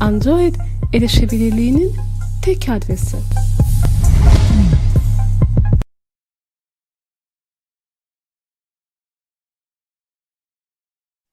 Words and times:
Android 0.00 0.54
erişebilirliğinin 0.94 1.92
tek 2.44 2.68
adresi. 2.68 3.16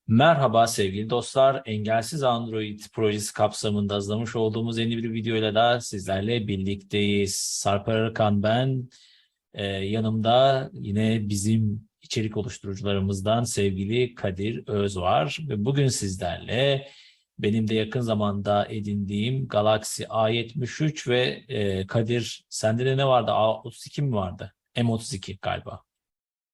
Merhaba 0.08 0.68
sevgili 0.68 1.10
dostlar. 1.10 1.62
Engelsiz 1.66 2.24
Android 2.24 2.80
projesi 2.94 3.34
kapsamında 3.34 3.96
hazırlamış 3.96 4.36
olduğumuz 4.36 4.78
yeni 4.78 4.98
bir 4.98 5.14
videoyla 5.14 5.56
da 5.56 5.82
sizlerle 5.82 6.48
birlikteyiz. 6.48 7.36
Sarper 7.36 7.96
Arıkan 7.96 8.44
ben. 8.44 8.90
Ee, 9.54 9.66
yanımda 9.66 10.70
yine 10.74 11.30
bizim 11.30 11.88
içerik 12.06 12.38
oluşturucularımızdan 12.38 13.44
sevgili 13.44 14.16
Kadir 14.16 14.68
Öz 14.68 14.98
var. 14.98 15.40
Ve 15.50 15.66
bugün 15.66 15.88
sizlerle 15.88 16.88
benim 17.40 17.68
de 17.68 17.76
yakın 17.76 18.02
zamanda 18.02 18.68
edindiğim 18.70 19.48
Galaxy 19.48 20.04
A73 20.04 21.10
ve 21.10 21.22
e, 21.48 21.88
Kadir 21.88 22.46
sende 22.50 22.86
de 22.86 22.98
ne 22.98 23.06
vardı? 23.08 23.32
A32 23.32 24.02
mi 24.02 24.16
vardı? 24.16 24.54
M32 24.76 25.38
galiba. 25.42 25.82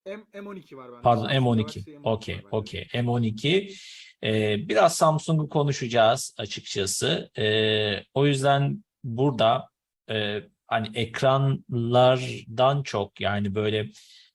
M, 0.06 0.24
M12 0.34 0.78
var 0.78 0.92
bende. 0.92 1.02
Pardon 1.02 1.24
Samsung 1.24 1.46
M12. 1.46 1.64
Galaxy 1.64 1.92
M12 1.92 2.00
Okey, 2.04 2.42
okey. 2.52 2.82
M12. 2.94 3.74
Ee, 4.24 4.70
biraz 4.70 4.96
Samsung'u 4.96 5.50
konuşacağız 5.50 6.36
açıkçası. 6.38 7.32
Ee, 7.38 8.04
o 8.14 8.26
yüzden 8.26 8.84
burada 9.04 9.70
e, 10.10 10.44
hani 10.68 10.88
ekranlardan 10.94 12.84
çok 12.84 13.22
yani 13.22 13.56
böyle 13.56 13.90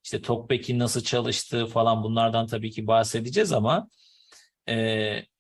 işte 0.07 0.23
TalkBack'in 0.23 0.79
nasıl 0.79 1.01
çalıştığı 1.01 1.67
falan 1.67 2.03
bunlardan 2.03 2.47
tabii 2.47 2.71
ki 2.71 2.87
bahsedeceğiz 2.87 3.53
ama 3.53 3.89
e, 4.69 4.77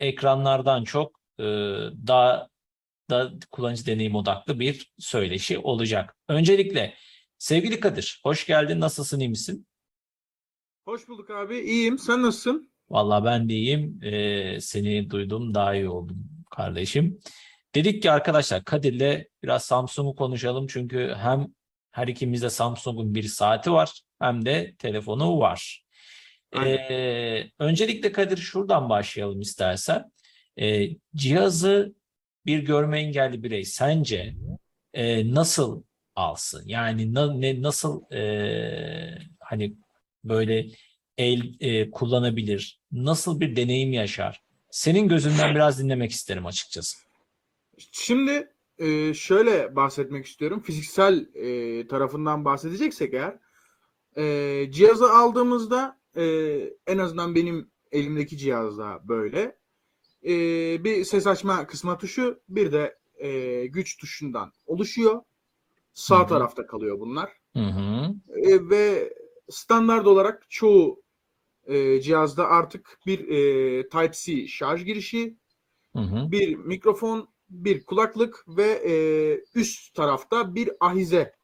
ekranlardan 0.01 0.85
çok 0.85 1.21
e, 1.39 1.45
daha 2.07 2.49
da 3.11 3.33
kullanıcı 3.51 3.87
deneyim 3.87 4.15
odaklı 4.15 4.61
bir 4.61 4.93
söyleşi 4.99 5.59
olacak. 5.59 6.17
Öncelikle 6.29 6.95
sevgili 7.39 7.81
Kadir, 7.81 8.21
hoş 8.23 8.47
geldin. 8.47 8.81
Nasılsın, 8.81 9.21
iyi 9.21 9.29
misin? 9.29 9.67
Hoş 10.85 11.09
bulduk 11.09 11.31
abi. 11.31 11.59
İyiyim. 11.59 11.99
Sen 11.99 12.23
nasılsın? 12.23 12.73
Vallahi 12.91 13.25
ben 13.25 13.49
de 13.49 13.55
iyiyim. 13.55 14.03
Ee, 14.03 14.61
seni 14.61 15.11
duydum 15.11 15.55
daha 15.55 15.75
iyi 15.75 15.89
oldum 15.89 16.29
kardeşim. 16.51 17.21
Dedik 17.75 18.03
ki 18.03 18.11
arkadaşlar 18.11 18.65
Kadir'le 18.65 19.25
biraz 19.43 19.65
Samsung'u 19.65 20.15
konuşalım. 20.15 20.67
Çünkü 20.67 21.15
hem 21.19 21.47
her 21.91 22.09
ikimizde 22.09 22.51
Samsung'un 22.51 23.15
bir 23.15 23.23
saati 23.23 23.73
var 23.73 24.06
hem 24.19 24.45
de 24.45 24.75
telefonu 24.79 25.39
var. 25.39 25.87
Ee, 26.65 27.51
öncelikle 27.59 28.13
Kadir 28.13 28.37
şuradan 28.37 28.89
başlayalım 28.89 29.41
istersen. 29.41 30.13
Ee, 30.61 30.89
cihazı 31.15 31.95
bir 32.47 32.59
görme 32.59 33.01
engelli 33.01 33.43
birey 33.43 33.65
sence 33.65 34.35
e, 34.95 35.35
nasıl 35.35 35.83
alsın? 36.15 36.63
Yani 36.67 37.15
na- 37.15 37.35
ne 37.35 37.63
nasıl 37.63 38.13
e, 38.13 39.19
hani 39.41 39.75
böyle 40.25 40.67
el 41.19 41.55
e, 41.61 41.91
kullanabilir? 41.91 42.81
Nasıl 42.93 43.41
bir 43.41 43.57
deneyim 43.57 43.93
yaşar? 43.93 44.43
Senin 44.71 45.09
gözünden 45.09 45.55
biraz 45.55 45.79
dinlemek 45.79 46.11
isterim 46.11 46.47
açıkçası. 46.47 46.97
Şimdi 47.93 48.49
e, 48.79 49.15
şöyle 49.15 49.77
bahsetmek 49.77 50.27
istiyorum. 50.27 50.63
Fiziksel 50.63 51.27
e, 51.35 51.87
tarafından 51.87 52.45
bahsedeceksek 52.45 53.15
eğer 53.15 53.39
e, 54.17 54.67
cihazı 54.71 55.13
aldığımızda 55.13 56.01
e, 56.17 56.25
en 56.87 56.99
azından 56.99 57.35
benim 57.35 57.71
elimdeki 57.93 58.39
cihazda 58.39 59.01
böyle 59.09 59.57
e, 60.25 60.35
bir 60.85 61.05
ses 61.05 61.27
açma 61.27 61.67
kısma 61.67 61.99
tuşu 61.99 62.41
bir 62.49 62.73
de 62.73 62.99
e, 63.17 63.67
güç 63.67 63.97
tuşundan 63.97 64.53
oluşuyor. 64.67 65.23
Sağ 65.93 66.19
Hı 66.19 66.25
hı. 66.25 66.29
tarafta 66.29 66.67
kalıyor 66.67 67.01
bunlar. 67.01 67.31
Hı 67.57 67.63
hı. 67.63 68.15
E, 68.29 68.71
ve 68.71 69.15
standart 69.51 70.07
olarak 70.07 70.47
çoğu 70.51 71.03
e, 71.67 72.01
cihazda 72.01 72.47
artık 72.47 72.99
bir 73.07 73.29
e, 73.29 73.89
Type-C 73.89 74.49
şarj 74.49 74.85
girişi, 74.85 75.37
Hı 75.93 76.03
hı. 76.03 76.31
bir 76.31 76.57
mikrofon, 76.57 77.29
bir 77.51 77.85
kulaklık 77.85 78.45
ve 78.49 78.67
e, 78.67 78.95
üst 79.55 79.95
tarafta 79.95 80.55
bir 80.55 80.71
ahize 80.81 81.35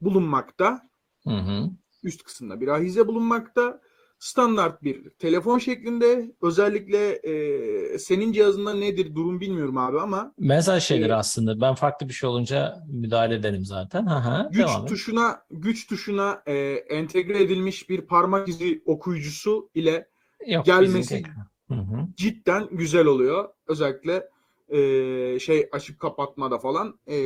bulunmakta. 0.00 0.88
Hı 1.24 1.34
hı. 1.34 1.70
Üst 2.02 2.22
kısımda 2.22 2.60
bir 2.60 2.68
ahize 2.68 3.06
bulunmakta. 3.06 3.80
Standart 4.20 4.82
bir 4.82 5.10
telefon 5.10 5.58
şeklinde. 5.58 6.32
Özellikle 6.42 7.12
e, 7.12 7.98
senin 7.98 8.32
cihazında 8.32 8.74
nedir 8.74 9.14
durum 9.14 9.40
bilmiyorum 9.40 9.78
abi 9.78 10.00
ama 10.00 10.32
Benzer 10.38 10.80
şeyler 10.80 11.06
Evet. 11.06 11.14
aslında. 11.18 11.60
Ben 11.60 11.74
farklı 11.74 12.08
bir 12.08 12.12
şey 12.14 12.28
olunca 12.28 12.76
müdahale 12.92 13.34
ederim 13.34 13.64
zaten. 13.64 14.06
Hı. 14.06 14.48
güç 14.52 14.58
Devam 14.66 14.82
et. 14.82 14.88
tuşuna 14.88 15.42
güç 15.50 15.86
tuşuna 15.86 16.42
e, 16.46 16.54
entegre 16.88 17.42
edilmiş 17.42 17.88
bir 17.90 18.00
parmak 18.00 18.48
izi 18.48 18.82
okuyucusu 18.86 19.70
ile 19.74 20.08
Yok, 20.46 20.66
gelmesi- 20.66 21.22
Hı 21.68 21.74
hı. 21.74 22.06
cidden 22.16 22.68
güzel 22.72 23.06
oluyor. 23.06 23.48
Özellikle 23.66 24.28
e, 24.68 25.38
şey 25.38 25.68
açıp 25.72 26.00
kapatmada 26.00 26.58
falan. 26.58 26.98
E, 27.06 27.16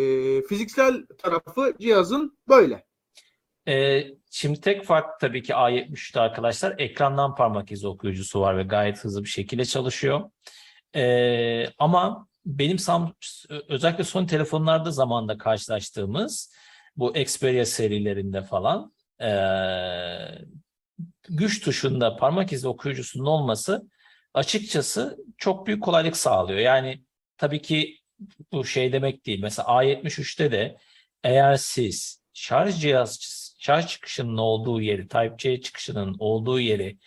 fiziksel 0.43 1.07
tarafı 1.19 1.75
cihazın 1.81 2.39
böyle. 2.49 2.85
Ee, 3.69 4.05
şimdi 4.31 4.61
tek 4.61 4.85
fark 4.85 5.21
tabii 5.21 5.43
ki 5.43 5.53
A73'te 5.53 6.21
arkadaşlar 6.21 6.75
ekrandan 6.79 7.35
parmak 7.35 7.73
izi 7.73 7.89
okuyucusu 7.89 8.41
var 8.41 8.59
ve 8.59 8.63
gayet 8.63 9.05
hızlı 9.05 9.25
bir 9.25 9.29
şekilde 9.29 9.65
çalışıyor. 9.65 10.31
Ee, 10.97 11.67
ama 11.79 12.29
benim 12.47 12.77
özellikle 13.69 14.05
son 14.05 14.27
telefonlarda 14.27 14.91
zamanında 14.91 15.39
karşılaştığımız 15.39 16.55
bu 16.97 17.17
Xperia 17.17 17.65
serilerinde 17.65 18.43
falan 18.43 18.93
ee, 19.23 19.29
güç 21.29 21.61
tuşunda 21.61 22.17
parmak 22.17 22.53
izi 22.53 22.69
okuyucusunun 22.69 23.27
olması 23.27 23.91
açıkçası 24.35 25.19
çok 25.39 25.67
büyük 25.67 25.83
kolaylık 25.83 26.17
sağlıyor. 26.17 26.59
Yani 26.59 27.05
tabii 27.37 27.63
ki 27.63 27.99
bu 28.53 28.65
şey 28.65 28.93
demek 28.93 29.27
değil. 29.27 29.41
Mesela 29.43 29.69
A73'te 29.69 30.53
de 30.53 30.77
eğer 31.25 31.57
siz 31.57 32.22
şarj 32.35 32.81
cihaz 32.81 33.19
şarj 33.59 33.87
çıkışının 33.87 34.37
olduğu 34.37 34.81
yeri, 34.81 35.09
Type-C 35.09 35.61
çıkışının 35.61 36.17
olduğu 36.19 36.61
yeri 36.61 36.99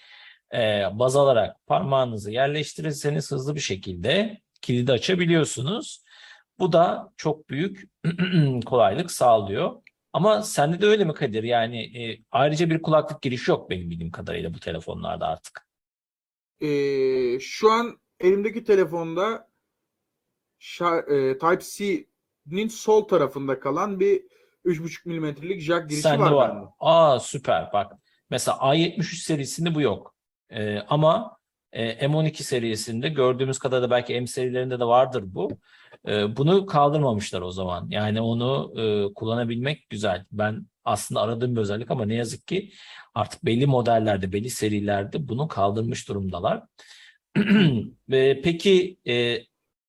e, 0.54 0.84
baz 0.94 1.16
alarak 1.16 1.68
parmağınızı 1.68 2.32
yerleştirirseniz 2.32 3.32
hızlı 3.32 3.56
bir 3.56 3.60
şekilde 3.60 4.42
kilidi 4.62 4.92
açabiliyorsunuz. 4.92 6.04
Bu 6.60 6.74
da 6.74 7.14
çok 7.18 7.50
büyük 7.50 7.84
kolaylık 8.66 9.12
sağlıyor. 9.12 9.82
Ama 10.14 10.42
sende 10.42 10.82
de 10.82 10.86
öyle 10.86 11.06
mi 11.06 11.14
Kadir? 11.14 11.44
Yani 11.44 12.04
e, 12.04 12.24
ayrıca 12.32 12.70
bir 12.70 12.82
kulaklık 12.82 13.22
girişi 13.22 13.52
yok 13.52 13.70
benim 13.70 13.90
bildiğim 13.90 14.12
kadarıyla 14.12 14.54
bu 14.54 14.60
telefonlarda 14.60 15.28
artık. 15.28 15.68
E, 16.62 16.70
şu 17.40 17.72
an 17.72 18.00
elimdeki 18.20 18.64
telefonda 18.64 19.50
e, 20.82 21.38
Type-C'nin 21.38 22.68
sol 22.68 23.08
tarafında 23.08 23.60
kalan 23.60 24.00
bir 24.00 24.24
3.5 24.66 25.06
milimetrelik 25.06 25.62
jack 25.62 25.90
girişi 25.90 26.02
Sende 26.02 26.24
var, 26.24 26.32
var. 26.32 26.56
bende. 26.56 26.68
Aa 26.80 27.20
süper 27.20 27.74
bak. 27.74 27.92
Mesela 28.30 28.58
A73 28.58 29.04
serisinde 29.04 29.76
bu 29.76 29.82
yok. 29.82 30.16
Ee, 30.50 30.80
ama 30.80 31.38
e, 31.72 32.06
M12 32.08 32.44
serisinde 32.44 33.10
gördüğümüz 33.10 33.60
kadar 33.60 33.82
da 33.82 33.90
belki 33.90 34.22
M 34.22 34.28
serilerinde 34.28 34.80
de 34.80 34.86
vardır 34.86 35.24
bu. 35.28 35.52
Ee, 36.08 36.38
bunu 36.38 36.66
kaldırmamışlar 36.66 37.42
o 37.42 37.52
zaman. 37.52 37.88
Yani 37.90 38.22
onu 38.22 38.74
e, 38.82 39.14
kullanabilmek 39.14 39.90
güzel. 39.90 40.26
Ben 40.32 40.68
aslında 40.86 41.22
aradığım 41.22 41.56
bir 41.56 41.62
özellik 41.62 41.92
ama 41.92 42.06
ne 42.06 42.16
yazık 42.16 42.48
ki 42.48 42.72
artık 43.16 43.46
belli 43.46 43.66
modellerde, 43.66 44.32
belli 44.32 44.50
serilerde 44.50 45.28
bunu 45.28 45.48
kaldırmış 45.48 46.10
durumdalar. 46.10 46.64
Peki 48.44 48.98
e, 49.08 49.40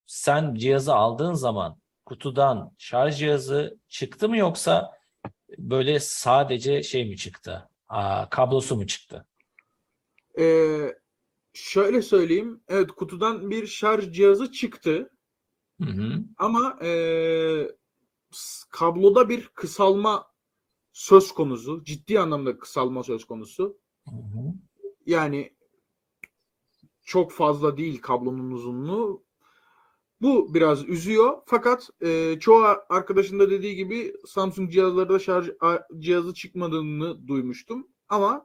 sen 0.07 0.55
cihazı 0.55 0.95
aldığın 0.95 1.35
zaman 1.35 1.79
kutudan 2.07 2.73
şarj 2.79 3.19
cihazı 3.19 3.79
çıktı 3.89 4.29
mı 4.29 4.37
yoksa 4.37 4.93
böyle 5.59 6.01
sadece 6.01 6.83
şey 6.83 7.05
mi 7.09 7.17
çıktı? 7.17 7.69
Aa, 7.89 8.29
kablosu 8.31 8.77
mu 8.77 8.87
çıktı? 8.87 9.27
Ee, 10.39 10.95
şöyle 11.55 12.03
söyleyeyim. 12.03 12.61
Evet 12.69 12.93
kutudan 12.93 13.51
bir 13.51 13.67
şarj 13.67 14.11
cihazı 14.13 14.53
çıktı. 14.53 15.11
Hı 15.83 15.91
hı. 15.91 16.25
Ama 16.39 16.79
s- 18.33 18.67
kabloda 18.71 19.29
bir 19.29 19.49
kısalma 19.49 20.27
söz 20.93 21.33
konusu. 21.33 21.85
Ciddi 21.85 22.21
anlamda 22.21 22.59
kısalma 22.59 23.03
söz 23.03 23.25
konusu. 23.25 23.79
Hı 24.05 24.11
hı. 24.17 24.55
Yani 25.07 25.57
çok 27.03 27.33
fazla 27.33 27.77
değil 27.77 28.01
kablonun 28.01 28.51
uzunluğu. 28.51 29.26
Bu 30.21 30.55
biraz 30.55 30.89
üzüyor. 30.89 31.39
Fakat 31.47 31.89
eee, 32.03 32.37
çoğu 32.41 32.65
arkadaşın 32.89 33.39
da 33.39 33.51
dediği 33.51 33.77
gibi 33.77 34.13
Samsung 34.27 34.73
cihazlarda 34.73 35.19
şarj 35.19 35.49
cihazı 35.99 36.35
çıkmadığını 36.35 37.29
duymuştum. 37.29 37.89
Ama 38.09 38.45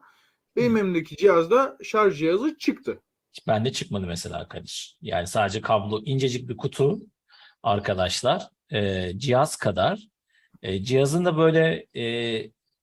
Benim 0.56 0.78
elimdeki 0.78 1.16
cihazda 1.16 1.78
şarj 1.84 2.20
cihazı 2.20 2.58
çıktı. 2.58 3.02
Bende 3.48 3.72
çıkmadı 3.72 4.08
mesela 4.08 4.48
Kadir. 4.48 4.98
Yani 5.02 5.28
sadece 5.28 5.62
kablo 5.62 6.02
incecik 6.06 6.50
bir 6.50 6.58
kutu 6.58 7.00
arkadaşlar. 7.64 8.48
Ee, 8.74 9.12
cihaz 9.18 9.56
kadar. 9.56 10.08
Ee, 10.62 10.84
cihazın 10.84 11.26
da 11.26 11.38
böyle 11.38 11.88
e, 11.94 12.04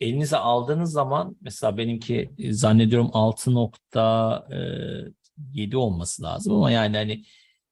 elinize 0.00 0.36
aldığınız 0.36 0.92
zaman 0.92 1.36
mesela 1.40 1.76
benimki 1.76 2.30
e, 2.38 2.52
zannediyorum 2.52 3.10
6.7 3.12 5.76
olması 5.76 6.22
lazım 6.22 6.54
ama 6.54 6.70
yani 6.70 6.96
hani 6.96 7.24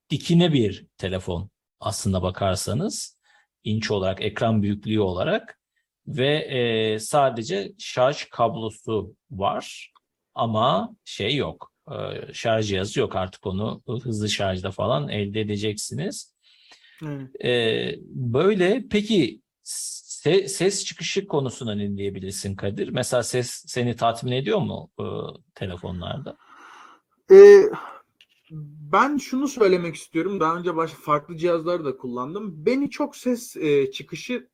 dikine 0.09 0.53
bir 0.53 0.85
telefon 0.97 1.49
aslında 1.79 2.21
bakarsanız 2.21 3.17
inç 3.63 3.91
olarak 3.91 4.21
ekran 4.21 4.63
büyüklüğü 4.63 4.99
olarak 4.99 5.59
ve 6.07 6.35
e, 6.37 6.99
sadece 6.99 7.73
şarj 7.77 8.23
kablosu 8.23 9.15
var 9.31 9.93
ama 10.35 10.95
şey 11.05 11.35
yok 11.35 11.71
e, 11.91 12.33
şarj 12.33 12.67
cihazı 12.67 12.99
yok 12.99 13.15
artık 13.15 13.45
onu 13.45 13.81
hızlı 13.87 14.29
şarjda 14.29 14.71
falan 14.71 15.09
elde 15.09 15.41
edeceksiniz. 15.41 16.35
Evet. 17.03 17.45
E, 17.45 17.95
böyle 18.05 18.83
peki 18.89 19.41
se- 19.63 20.47
ses 20.47 20.85
çıkışı 20.85 21.27
konusuna 21.27 21.75
ne 21.75 21.97
diyebilirsin 21.97 22.55
Kadir? 22.55 22.89
Mesela 22.89 23.23
ses 23.23 23.63
seni 23.67 23.95
tatmin 23.95 24.31
ediyor 24.31 24.59
mu 24.59 24.91
e, 24.99 25.05
telefonlarda? 25.55 26.37
Ee, 27.31 27.61
ben 28.51 29.17
şunu 29.17 29.47
söylemek 29.47 29.95
istiyorum. 29.95 30.39
Daha 30.39 30.55
önce 30.57 30.75
başka 30.75 31.01
farklı 31.01 31.37
cihazları 31.37 31.85
da 31.85 31.97
kullandım. 31.97 32.65
Beni 32.65 32.89
çok 32.89 33.15
ses 33.15 33.57
e, 33.57 33.91
çıkışı 33.91 34.49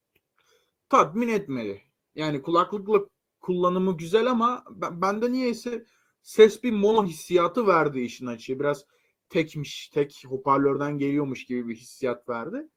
tatmin 0.89 1.27
etmedi. 1.27 1.81
Yani 2.15 2.41
kulaklıkla 2.41 2.99
kullanımı 3.39 3.97
güzel 3.97 4.31
ama 4.31 4.63
ben, 4.71 5.01
bende 5.01 5.31
niyeyse 5.31 5.85
ses 6.21 6.63
bir 6.63 6.71
mono 6.71 7.05
hissiyatı 7.05 7.67
verdi 7.67 7.99
işin 7.99 8.25
açığı. 8.25 8.59
Biraz 8.59 8.85
tekmiş, 9.29 9.89
tek 9.89 10.23
hoparlörden 10.27 10.97
geliyormuş 10.97 11.45
gibi 11.45 11.67
bir 11.67 11.75
hissiyat 11.75 12.29
verdi. 12.29 12.67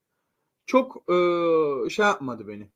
Çok 0.66 1.10
e, 1.10 1.14
şey 1.90 2.06
yapmadı 2.06 2.48
beni. 2.48 2.70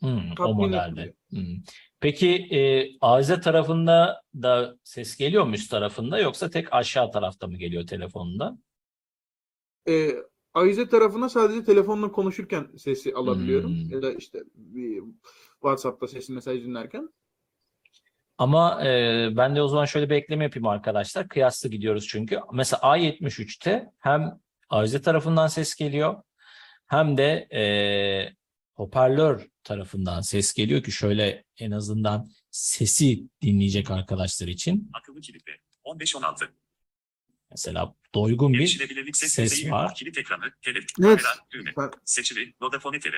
Hmm, 0.00 0.32
o 0.40 0.54
modelde. 0.54 1.14
Hmm. 1.30 1.56
Peki 2.00 2.28
e, 2.34 2.90
arıza 3.00 3.40
tarafında 3.40 4.22
da 4.34 4.76
ses 4.84 5.16
geliyor 5.16 5.44
mu 5.44 5.54
üst 5.54 5.70
tarafında 5.70 6.18
yoksa 6.18 6.50
tek 6.50 6.72
aşağı 6.72 7.10
tarafta 7.10 7.46
mı 7.46 7.56
geliyor 7.56 7.86
telefonunda? 7.86 8.58
E, 9.88 10.10
Ayize 10.54 10.88
tarafına 10.88 11.28
sadece 11.28 11.64
telefonla 11.64 12.12
konuşurken 12.12 12.68
sesi 12.78 13.14
alabiliyorum. 13.14 13.70
Hmm. 13.70 13.90
Ya 13.90 14.02
da 14.02 14.12
işte 14.12 14.42
bir 14.54 15.02
WhatsApp'ta 15.52 16.08
sesli 16.08 16.34
mesaj 16.34 16.60
dinlerken. 16.60 17.08
Ama 18.38 18.86
e, 18.86 19.28
ben 19.36 19.56
de 19.56 19.62
o 19.62 19.68
zaman 19.68 19.84
şöyle 19.84 20.10
bir 20.10 20.14
ekleme 20.14 20.44
yapayım 20.44 20.66
arkadaşlar. 20.66 21.28
Kıyaslı 21.28 21.68
gidiyoruz 21.68 22.06
çünkü. 22.08 22.40
Mesela 22.52 22.80
A73'te 22.80 23.90
hem 23.98 24.40
arıza 24.68 25.00
tarafından 25.00 25.46
ses 25.46 25.74
geliyor 25.74 26.22
hem 26.86 27.16
de 27.16 27.48
e, 27.52 27.62
hoparlör 28.78 29.46
tarafından 29.64 30.20
ses 30.20 30.52
geliyor 30.52 30.82
ki 30.82 30.92
şöyle 30.92 31.44
en 31.58 31.70
azından 31.70 32.30
sesi 32.50 33.22
dinleyecek 33.42 33.90
arkadaşlar 33.90 34.48
için. 34.48 34.90
Akıllı 34.94 35.20
kilitle. 35.20 35.52
15-16. 35.84 36.48
Mesela 37.50 37.94
doygun 38.14 38.52
bir 38.52 39.12
ses, 39.12 39.32
ses 39.32 39.70
var. 39.70 39.94
Kilit 39.94 40.18
ekranı, 40.18 40.50
telef, 40.62 40.84
Evet. 41.04 41.22
kamera, 41.22 41.46
düğme, 41.50 41.72
Ben- 41.78 41.90
seçili, 42.04 42.54
Vodafone 42.62 43.00
TV. 43.00 43.12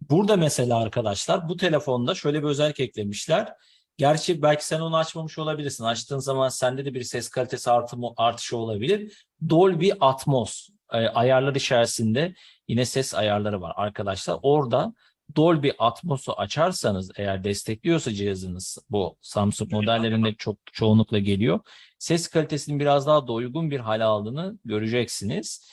Burada 0.00 0.36
mesela 0.36 0.78
arkadaşlar 0.82 1.48
bu 1.48 1.56
telefonda 1.56 2.14
şöyle 2.14 2.42
bir 2.42 2.48
özellik 2.48 2.80
eklemişler. 2.80 3.52
Gerçi 3.96 4.42
belki 4.42 4.66
sen 4.66 4.80
onu 4.80 4.96
açmamış 4.96 5.38
olabilirsin. 5.38 5.84
Açtığın 5.84 6.18
zaman 6.18 6.48
sende 6.48 6.84
de 6.84 6.94
bir 6.94 7.02
ses 7.02 7.28
kalitesi 7.28 7.70
artımı, 7.70 8.12
artışı 8.16 8.56
olabilir. 8.56 9.26
Dolby 9.48 9.90
Atmos 10.00 10.68
e, 10.92 10.96
ayarlar 10.96 11.54
içerisinde 11.54 12.34
yine 12.68 12.84
ses 12.84 13.14
ayarları 13.14 13.60
var 13.60 13.72
arkadaşlar. 13.76 14.38
Orada 14.42 14.94
Dolby 15.36 15.70
Atmos'u 15.78 16.32
açarsanız 16.32 17.10
eğer 17.16 17.44
destekliyorsa 17.44 18.12
cihazınız 18.12 18.78
bu 18.90 19.16
Samsung 19.22 19.72
modellerinde 19.72 20.34
çok 20.34 20.58
çoğunlukla 20.72 21.18
geliyor. 21.18 21.60
Ses 21.98 22.28
kalitesinin 22.28 22.80
biraz 22.80 23.06
daha 23.06 23.26
doygun 23.26 23.70
bir 23.70 23.80
hale 23.80 24.04
aldığını 24.04 24.58
göreceksiniz. 24.64 25.70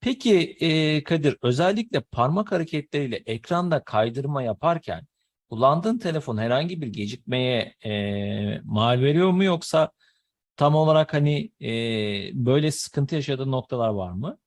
Peki 0.00 0.56
e, 0.60 1.04
Kadir 1.04 1.36
özellikle 1.42 2.00
parmak 2.00 2.52
hareketleriyle 2.52 3.16
ekranda 3.16 3.84
kaydırma 3.84 4.42
yaparken 4.42 5.06
kullandığın 5.50 5.98
telefon 5.98 6.36
herhangi 6.38 6.82
bir 6.82 6.86
gecikmeye 6.86 7.74
e, 7.84 8.60
mal 8.64 9.00
veriyor 9.00 9.30
mu 9.30 9.44
yoksa 9.44 9.90
tam 10.56 10.74
olarak 10.74 11.14
hani 11.14 11.50
e, 11.62 11.70
böyle 12.34 12.70
sıkıntı 12.70 13.14
yaşadığın 13.14 13.52
noktalar 13.52 13.88
var 13.88 14.10
mı? 14.10 14.38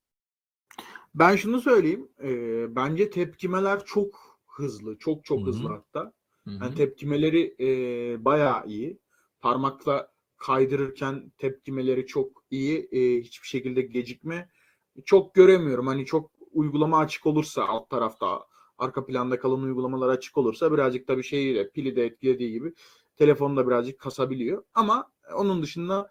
Ben 1.16 1.36
şunu 1.36 1.62
söyleyeyim. 1.62 2.10
e, 2.24 2.76
bence 2.76 3.10
tepkimeler 3.10 3.86
çok 3.86 4.40
hızlı. 4.48 4.98
Çok 4.98 5.26
çok 5.26 5.40
Hı 5.40 5.44
hı. 5.44 5.48
hızlı 5.48 5.68
hatta. 5.68 6.14
Yani 6.46 6.76
tepkimeleri 6.76 7.56
e, 7.60 8.26
bayağı 8.26 8.68
iyi. 8.68 9.00
Parmakla 9.40 10.12
kaydırırken 10.38 11.32
tepkimeleri 11.38 12.06
çok 12.06 12.44
iyi. 12.52 12.90
E, 12.92 13.22
hiçbir 13.22 13.48
şekilde 13.48 13.82
gecikme 13.82 14.50
çok 15.06 15.34
göremiyorum. 15.36 15.88
Hani 15.88 16.06
çok 16.06 16.32
uygulama 16.52 16.98
açık 16.98 17.26
olursa 17.26 17.66
alt 17.66 17.90
tarafta 17.90 18.46
arka 18.78 19.06
planda 19.06 19.40
kalan 19.40 19.62
uygulamalar 19.62 20.10
açık 20.10 20.38
olursa 20.38 20.72
birazcık 20.74 21.08
da 21.08 21.18
bir 21.18 21.24
şeyle 21.24 21.70
pili 21.70 21.96
de 21.96 22.06
etkilediği 22.06 22.52
gibi 22.52 22.74
telefonu 23.18 23.58
da 23.58 23.68
birazcık 23.68 24.00
kasabiliyor. 24.00 24.64
Ama 24.74 25.12
onun 25.36 25.64
dışında 25.64 26.10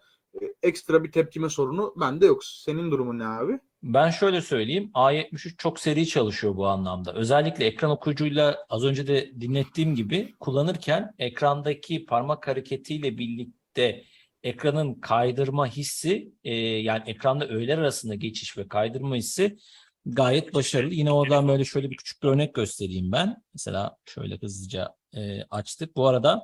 ekstra 0.63 1.03
bir 1.03 1.11
tepkime 1.11 1.49
sorunu 1.49 1.93
bende 1.99 2.25
yok. 2.25 2.43
Senin 2.43 2.91
durumun 2.91 3.19
ne 3.19 3.27
abi? 3.27 3.59
Ben 3.83 4.09
şöyle 4.09 4.41
söyleyeyim. 4.41 4.91
A73 4.93 5.57
çok 5.57 5.79
seri 5.79 6.07
çalışıyor 6.07 6.55
bu 6.55 6.67
anlamda. 6.67 7.13
Özellikle 7.13 7.65
ekran 7.65 7.91
okuyucuyla 7.91 8.65
az 8.69 8.83
önce 8.83 9.07
de 9.07 9.31
dinlettiğim 9.41 9.95
gibi 9.95 10.35
kullanırken 10.39 11.11
ekrandaki 11.19 12.05
parmak 12.05 12.47
hareketiyle 12.47 13.17
birlikte 13.17 14.03
ekranın 14.43 14.93
kaydırma 14.93 15.67
hissi 15.67 16.31
e, 16.43 16.53
yani 16.55 17.03
ekranda 17.09 17.47
öğeler 17.47 17.77
arasında 17.77 18.15
geçiş 18.15 18.57
ve 18.57 18.67
kaydırma 18.67 19.15
hissi 19.15 19.57
gayet 20.05 20.53
başarılı. 20.53 20.93
Yine 20.93 21.11
oradan 21.11 21.47
böyle 21.47 21.65
şöyle 21.65 21.89
bir 21.89 21.97
küçük 21.97 22.23
bir 22.23 22.27
örnek 22.27 22.53
göstereyim 22.55 23.11
ben. 23.11 23.43
Mesela 23.53 23.97
şöyle 24.05 24.37
hızlıca 24.37 24.95
e, 25.13 25.43
açtık. 25.43 25.95
Bu 25.95 26.07
arada 26.07 26.43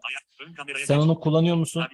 sen 0.86 0.98
onu 0.98 1.20
kullanıyor 1.20 1.56
musun 1.56 1.86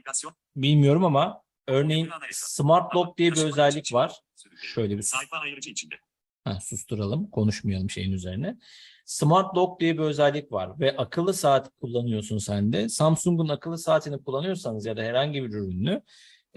bilmiyorum 0.55 1.05
ama 1.05 1.41
örneğin 1.71 2.09
Smart 2.31 2.95
Lock 2.95 3.17
diye 3.17 3.31
bir 3.31 3.43
özellik 3.43 3.93
var. 3.93 4.19
Şöyle 4.62 4.98
bir 4.98 5.01
Sayfa 5.01 5.38
ayırıcı 5.38 5.69
içinde. 5.69 5.96
Ha, 6.43 6.60
susturalım. 6.62 7.29
Konuşmayalım 7.29 7.89
şeyin 7.89 8.12
üzerine. 8.12 8.57
Smart 9.05 9.57
Lock 9.57 9.79
diye 9.79 9.93
bir 9.93 10.03
özellik 10.03 10.51
var 10.51 10.79
ve 10.79 10.98
akıllı 10.98 11.34
saat 11.34 11.72
kullanıyorsun 11.81 12.38
sen 12.38 12.74
de. 12.74 12.89
Samsung'un 12.89 13.50
akıllı 13.50 13.77
saatini 13.77 14.24
kullanıyorsanız 14.24 14.86
ya 14.86 14.98
da 14.98 15.01
herhangi 15.01 15.43
bir 15.43 15.50
ürünü 15.50 16.01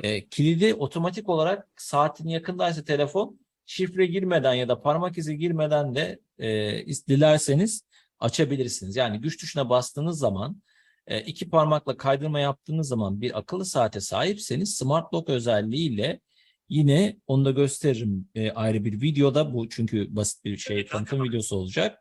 e, 0.03 0.29
kilidi 0.29 0.75
otomatik 0.75 1.29
olarak 1.29 1.69
saatin 1.77 2.29
yakındaysa 2.29 2.85
telefon 2.85 3.41
şifre 3.67 4.07
girmeden 4.07 4.55
ya 4.55 4.69
da 4.69 4.81
parmak 4.81 5.19
izi 5.19 5.39
girmeden 5.39 5.95
de 5.95 6.21
e, 6.39 6.87
dilerseniz 7.09 7.85
açabilirsiniz. 8.19 8.97
Yani 8.97 9.21
güç 9.21 9.41
tuşuna 9.41 9.71
bastığınız 9.71 10.19
zaman 10.19 10.63
e, 11.07 11.21
iki 11.21 11.51
parmakla 11.51 11.97
kaydırma 11.97 12.41
yaptığınız 12.41 12.89
zaman 12.89 13.21
bir 13.21 13.39
akıllı 13.39 13.65
saate 13.65 14.01
sahipseniz 14.01 14.77
Smart 14.77 15.15
Lock 15.15 15.29
özelliğiyle 15.29 16.21
Yine 16.69 17.17
onu 17.27 17.45
da 17.45 17.51
gösteririm 17.51 18.29
e, 18.35 18.51
ayrı 18.51 18.85
bir 18.85 19.01
videoda. 19.01 19.55
Bu 19.55 19.69
çünkü 19.69 20.17
basit 20.17 20.45
bir 20.45 20.57
şey 20.57 20.87
tanıtım 20.87 21.25
videosu 21.25 21.57
olacak. 21.57 21.99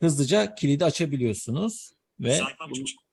Hızlıca 0.00 0.54
kilidi 0.54 0.84
açabiliyorsunuz 0.84 1.92
ve 2.20 2.36
Sayfa. 2.36 2.66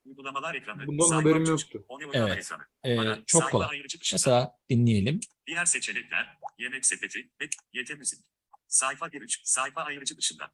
Uygulamalar 0.04 0.54
ekranı. 0.54 0.86
Bundan 0.86 1.06
sayfa 1.06 1.30
haberim 1.30 1.44
yoktu. 1.44 1.84
Evet. 2.12 2.38
ekranı. 2.38 2.62
e, 2.84 2.98
Ana, 2.98 3.24
çok 3.26 3.50
kolay. 3.50 3.82
Mesela 4.12 4.52
dinleyelim. 4.70 5.20
Diğer 5.46 5.64
seçenekler, 5.64 6.38
yemek 6.58 6.86
sepeti 6.86 7.30
ve 7.40 7.44
YT 7.72 7.98
müzik. 7.98 8.18
Sayfa 8.68 9.06
1-3, 9.06 9.40
sayfa 9.44 9.82
ayırıcı 9.82 10.16
dışında. 10.16 10.50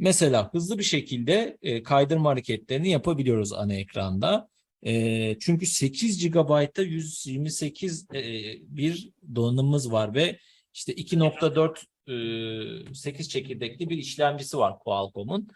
Mesela 0.00 0.52
hızlı 0.52 0.78
bir 0.78 0.82
şekilde 0.82 1.58
e, 1.62 1.82
kaydırma 1.82 2.30
hareketlerini 2.30 2.90
yapabiliyoruz 2.90 3.52
ana 3.52 3.74
ekranda. 3.74 4.48
E, 4.82 5.38
çünkü 5.38 5.66
8 5.66 6.30
GB'da 6.30 6.82
128 6.82 8.06
e, 8.14 8.22
bir 8.62 9.10
donanımımız 9.34 9.92
var 9.92 10.14
ve 10.14 10.38
işte 10.74 10.92
2.4 10.92 12.90
e, 12.90 12.94
8 12.94 13.28
çekirdekli 13.28 13.90
bir 13.90 13.98
işlemcisi 13.98 14.58
var 14.58 14.78
Qualcomm'un. 14.78 15.48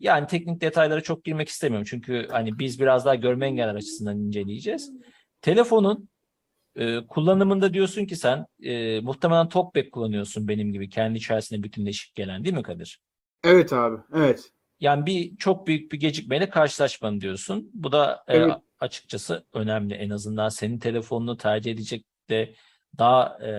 Yani 0.00 0.26
teknik 0.26 0.60
detaylara 0.60 1.00
çok 1.00 1.24
girmek 1.24 1.48
istemiyorum 1.48 1.86
çünkü 1.90 2.28
hani 2.30 2.58
biz 2.58 2.80
biraz 2.80 3.04
daha 3.04 3.14
görme 3.14 3.46
engeller 3.46 3.74
açısından 3.74 4.18
inceleyeceğiz. 4.18 4.92
Telefonun 5.40 6.08
e, 6.76 7.06
kullanımında 7.06 7.74
diyorsun 7.74 8.04
ki 8.04 8.16
sen 8.16 8.46
e, 8.62 9.00
muhtemelen 9.00 9.48
TalkBack 9.48 9.92
kullanıyorsun 9.92 10.48
benim 10.48 10.72
gibi 10.72 10.88
kendi 10.88 11.18
içerisinde 11.18 11.62
bütünleşik 11.62 12.14
gelen 12.14 12.44
değil 12.44 12.54
mi 12.54 12.62
Kadir? 12.62 13.05
Evet 13.44 13.72
abi. 13.72 13.96
Evet. 14.14 14.50
Yani 14.80 15.06
bir 15.06 15.36
çok 15.36 15.66
büyük 15.66 15.92
bir 15.92 16.00
gecikmeyle 16.00 16.50
karşılaşmadın 16.50 17.20
diyorsun. 17.20 17.70
Bu 17.74 17.92
da 17.92 18.24
e, 18.28 18.36
Evet. 18.36 18.56
açıkçası 18.80 19.46
önemli. 19.52 19.94
En 19.94 20.10
azından 20.10 20.48
senin 20.48 20.78
telefonunu 20.78 21.36
tercih 21.36 21.72
edecek 21.72 22.06
de 22.30 22.54
daha 22.98 23.38
e, 23.46 23.50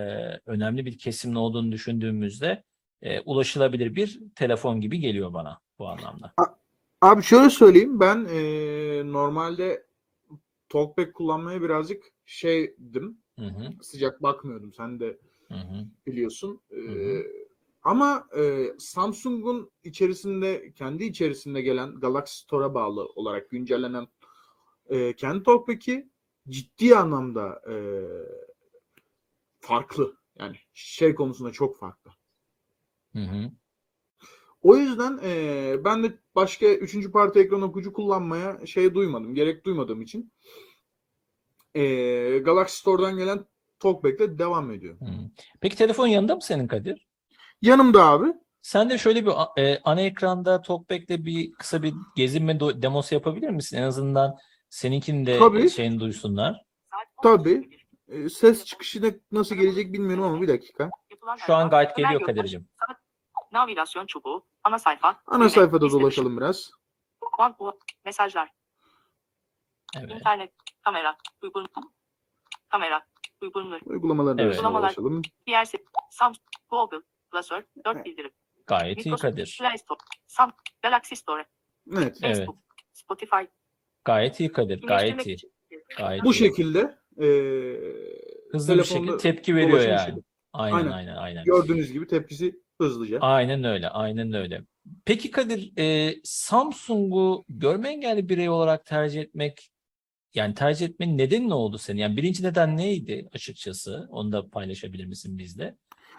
önemli 0.45 0.85
bir 0.85 0.97
kesimin 0.97 1.35
olduğunu 1.35 1.71
düşündüğümüzde 1.71 2.63
e, 3.01 3.19
ulaşılabilir 3.19 3.95
bir 3.95 4.19
telefon 4.35 4.81
gibi 4.81 4.99
geliyor 4.99 5.33
bana 5.33 5.59
bu 5.79 5.87
anlamda. 5.87 6.33
Abi 7.01 7.23
şöyle 7.23 7.49
söyleyeyim 7.49 7.99
ben 7.99 8.25
eee, 8.25 9.01
normalde 9.11 9.87
Talkback 10.69 11.13
kullanmaya 11.13 11.61
birazcık 11.61 12.03
şeydim 12.25 13.17
Hı 13.39 13.45
hı, 13.45 13.69
sıcak 13.81 14.23
bakmıyordum 14.23 14.73
sen 14.73 14.99
de 14.99 15.17
hı 15.47 15.57
hı. 15.57 15.85
biliyorsun. 16.07 16.61
Eee, 16.71 17.19
hı. 17.19 17.23
Ama 17.87 18.27
eee, 18.37 18.75
Samsung'un 18.79 19.71
içerisinde 19.83 20.71
kendi 20.73 21.03
içerisinde 21.03 21.61
gelen 21.61 21.95
Galaxy 21.99 22.37
Store'a 22.43 22.73
bağlı 22.73 23.05
olarak 23.05 23.49
güncellenen 23.49 24.07
eee 24.89 25.15
kendi 25.15 25.43
Talkback'i 25.43 26.09
ciddi 26.49 26.95
anlamda 26.95 27.61
eee, 27.69 28.07
farklı. 29.59 30.17
Yani 30.39 30.55
şey 30.73 31.15
konusunda 31.15 31.51
çok 31.51 31.79
farklı. 31.79 32.11
Hı 33.13 33.19
hı. 33.19 33.51
O 34.61 34.75
yüzden 34.77 35.19
eee, 35.23 35.79
ben 35.85 36.03
de 36.03 36.17
başka 36.35 36.65
üçüncü 36.65 37.11
parti 37.11 37.39
ekran 37.39 37.61
okuyucu 37.61 37.93
kullanmaya 37.93 38.65
şey 38.65 38.93
duymadım. 38.93 39.35
Gerek 39.35 39.65
duymadığım 39.65 40.01
için 40.01 40.31
eee, 41.75 42.39
Galaxy 42.39 42.77
Store'dan 42.77 43.17
gelen 43.17 43.45
Talkback'le 43.79 44.39
devam 44.39 44.71
ediyor. 44.71 44.99
Hı. 44.99 45.05
Peki 45.61 45.75
telefon 45.77 46.07
yanında 46.07 46.35
mı 46.35 46.41
senin 46.41 46.67
Kadir? 46.67 47.06
Yanımda 47.61 48.05
abi. 48.05 48.33
Sen 48.61 48.89
de 48.89 48.97
şöyle 48.97 49.25
bir 49.25 49.61
e, 49.61 49.81
ana 49.83 50.01
ekranda 50.01 50.61
Talkback'le 50.61 51.09
bir 51.25 51.53
kısa 51.53 51.83
bir 51.83 51.93
gezinme 52.15 52.51
do- 52.53 52.81
demosu 52.81 53.15
yapabilir 53.15 53.49
misin? 53.49 53.77
En 53.77 53.83
azından 53.83 54.35
seninkini 54.69 55.25
de 55.25 55.39
Tabii. 55.39 55.61
e, 55.63 55.69
şeyini 55.69 55.99
duysunlar. 55.99 56.61
Tabii. 57.23 57.69
Eee, 58.07 58.29
ses 58.29 58.65
çıkışı 58.65 59.03
da 59.03 59.07
nasıl 59.31 59.55
gelecek 59.55 59.93
bilmiyorum 59.93 60.23
ama 60.23 60.41
bir 60.41 60.47
dakika. 60.47 60.89
Şu 61.45 61.55
an 61.55 61.69
gayet 61.69 61.95
geliyor 61.95 62.21
Kadir'cim. 62.21 62.67
Navigasyon 63.51 64.05
çubuğu, 64.05 64.45
ana 64.63 64.79
sayfa. 64.79 65.21
Ana 65.27 65.39
düğme, 65.39 65.49
sayfada 65.49 65.85
izlemiş, 65.85 65.93
dolaşalım 66.03 66.37
biraz. 66.37 66.71
mesajlar, 68.05 68.49
Evet. 69.97 70.11
internet, 70.11 70.53
kamera, 70.81 71.17
uygun, 71.43 71.67
kamera, 72.69 73.01
uygunluk, 73.41 73.87
Uygulamalarına 73.87 74.41
Evet. 74.41 74.53
Uygulamalar. 74.53 74.81
dolaşalım. 74.95 75.21
diğer 75.47 75.65
se- 75.65 75.85
Samsung, 76.11 76.43
Google, 76.69 76.97
klasör, 77.31 77.63
4 77.85 78.05
bildirim, 78.05 78.31
Gayet 78.67 78.97
iyi 78.97 78.99
Microsoft 78.99 79.21
Kadir. 79.21 79.57
Play 79.59 79.77
Store, 79.77 79.97
Sam, 80.27 80.51
Galaxy 80.81 81.15
Store, 81.15 81.45
Evet. 81.97 82.17
Evet. 82.23 82.37
Facebook, 82.37 82.57
Spotify, 82.93 83.35
Gayet 84.05 84.39
iyi 84.39 84.51
Kadir. 84.51 84.81
Gayet 84.81 85.25
iyi. 85.27 85.33
için. 85.33 85.51
Gayet 85.97 86.23
Bu 86.23 86.31
iyi. 86.33 86.33
şekilde 86.33 86.97
eee 87.17 87.77
Hızlı 88.51 88.77
bir 88.77 88.83
şekilde 88.83 89.17
tepki 89.17 89.55
veriyor 89.55 89.79
yani. 89.79 90.01
işledi. 90.01 90.21
Aynen 90.53 90.77
Aynen. 90.77 90.91
aynen 90.91 91.15
aynen. 91.15 91.43
Gördüğünüz 91.45 91.91
gibi 91.91 92.07
tepkisi 92.07 92.61
hızlıca. 92.81 93.19
Aynen 93.21 93.63
öyle, 93.63 93.89
aynen 93.89 94.33
öyle. 94.33 94.61
Peki 95.05 95.31
Kadir, 95.31 95.73
e, 95.79 96.15
Samsung'u 96.23 97.45
görme 97.49 97.89
engelli 97.89 98.29
birey 98.29 98.49
olarak 98.49 98.85
tercih 98.85 99.21
etmek, 99.21 99.71
yani 100.33 100.53
tercih 100.53 100.85
etmenin 100.85 101.17
nedeni 101.17 101.49
ne 101.49 101.53
oldu 101.53 101.77
senin? 101.77 101.99
Yani 101.99 102.17
birinci 102.17 102.43
neden 102.43 102.77
neydi 102.77 103.29
açıkçası? 103.33 104.07
Onu 104.09 104.31
da 104.31 104.49
paylaşabilir 104.49 105.05
misin 105.05 105.37
bizle? 105.37 105.75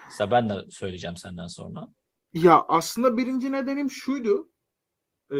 Mesela 0.09 0.31
ben 0.31 0.49
de 0.49 0.55
söyleyeceğim 0.71 1.17
senden 1.17 1.47
sonra. 1.47 1.89
Ya 2.33 2.65
aslında 2.69 3.17
birinci 3.17 3.53
nedenim 3.53 3.91
şuydu. 3.91 4.49
Ee, 5.33 5.37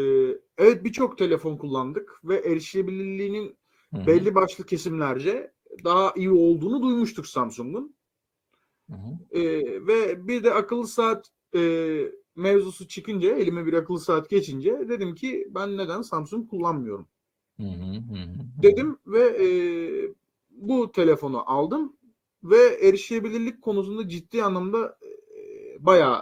evet 0.57 0.83
birçok 0.83 1.17
telefon 1.17 1.57
kullandık 1.57 2.21
ve 2.23 2.37
erişilebilirliğinin 2.37 3.57
Hı 3.93 4.01
hı, 4.01 4.07
belli 4.07 4.35
başlı 4.35 4.65
kesimlerce 4.65 5.53
daha 5.83 6.13
iyi 6.15 6.31
olduğunu 6.31 6.81
duymuştuk 6.81 7.27
Samsung'un. 7.27 7.95
Ee, 9.31 9.41
ve 9.87 10.27
bir 10.27 10.43
de 10.43 10.53
akıllı 10.53 10.87
saat 10.87 11.31
e, 11.55 11.61
mevzusu 12.35 12.87
çıkınca 12.87 13.35
elime 13.35 13.65
bir 13.65 13.73
akıllı 13.73 13.99
saat 13.99 14.29
geçince 14.29 14.85
dedim 14.89 15.15
ki 15.15 15.47
ben 15.49 15.77
neden 15.77 16.01
Samsung 16.01 16.49
kullanmıyorum 16.49 17.07
hı 17.57 17.63
hı, 17.63 17.93
hı. 17.93 18.25
dedim 18.63 18.97
ve 19.07 19.21
e, 19.21 19.49
bu 20.49 20.91
telefonu 20.91 21.51
aldım 21.51 21.97
ve 22.43 22.87
erişilebilirlik 22.87 23.61
konusunda 23.61 24.09
ciddi 24.09 24.43
anlamda 24.43 24.97
e, 25.01 25.09
bayağı 25.85 26.21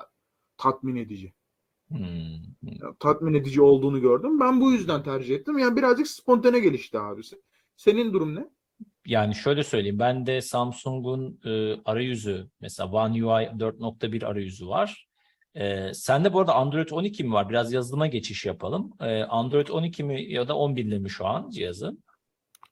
tatmin 0.58 0.96
edici. 0.96 1.34
Hı 1.92 1.98
hı. 1.98 2.96
tatmin 3.00 3.34
edici 3.34 3.62
olduğunu 3.62 4.02
gördüm. 4.02 4.40
Ben 4.40 4.62
bu 4.62 4.72
yüzden 4.72 5.04
tercih 5.04 5.36
ettim. 5.36 5.58
Yani 5.58 5.76
birazcık 5.76 6.08
spontane 6.08 6.60
gelişti 6.60 7.00
abisi. 7.00 7.42
Senin 7.76 8.14
durum 8.14 8.36
ne? 8.36 8.50
Yani 9.06 9.36
şöyle 9.36 9.64
söyleyeyim, 9.64 10.00
ben 10.00 10.26
de 10.26 10.42
Samsung'un 10.42 11.40
e, 11.46 11.82
arayüzü, 11.86 12.50
mesela 12.62 12.92
One 12.92 13.26
UI 13.26 13.44
4.1 13.44 14.26
arayüzü 14.26 14.68
var. 14.68 15.08
E, 15.56 15.94
sende 15.94 16.34
bu 16.34 16.40
arada 16.40 16.56
Android 16.56 16.90
12 16.90 17.24
mi 17.24 17.34
var? 17.34 17.50
Biraz 17.50 17.74
yazılıma 17.74 18.08
geçiş 18.08 18.46
yapalım. 18.46 18.92
E, 19.00 19.24
Android 19.24 19.68
12 19.68 20.04
mi 20.04 20.32
ya 20.32 20.48
da 20.48 20.58
11 20.58 20.86
ile 20.86 21.00
mi 21.00 21.10
şu 21.10 21.26
an 21.26 21.50
cihazın? 21.50 22.04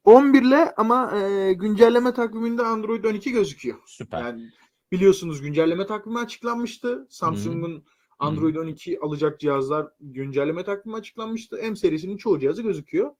11 0.06 0.42
ile 0.42 0.74
ama 0.78 1.18
e, 1.18 1.54
güncelleme 1.54 2.14
takviminde 2.14 2.62
Android 2.62 3.04
12 3.04 3.32
gözüküyor. 3.32 3.78
Süper. 3.86 4.22
Yani 4.22 4.50
biliyorsunuz 4.92 5.42
güncelleme 5.42 5.86
takvimi 5.86 6.20
açıklanmıştı. 6.20 7.08
Samsung'un 7.10 7.84
Android 8.20 8.56
12 8.56 9.00
alacak 9.00 9.40
cihazlar 9.40 9.88
güncelleme 10.00 10.64
takvimi 10.64 10.96
açıklanmıştı. 10.96 11.58
M 11.64 11.76
serisinin 11.76 12.18
çoğu 12.18 12.40
cihazı 12.40 12.62
gözüküyor. 12.62 13.12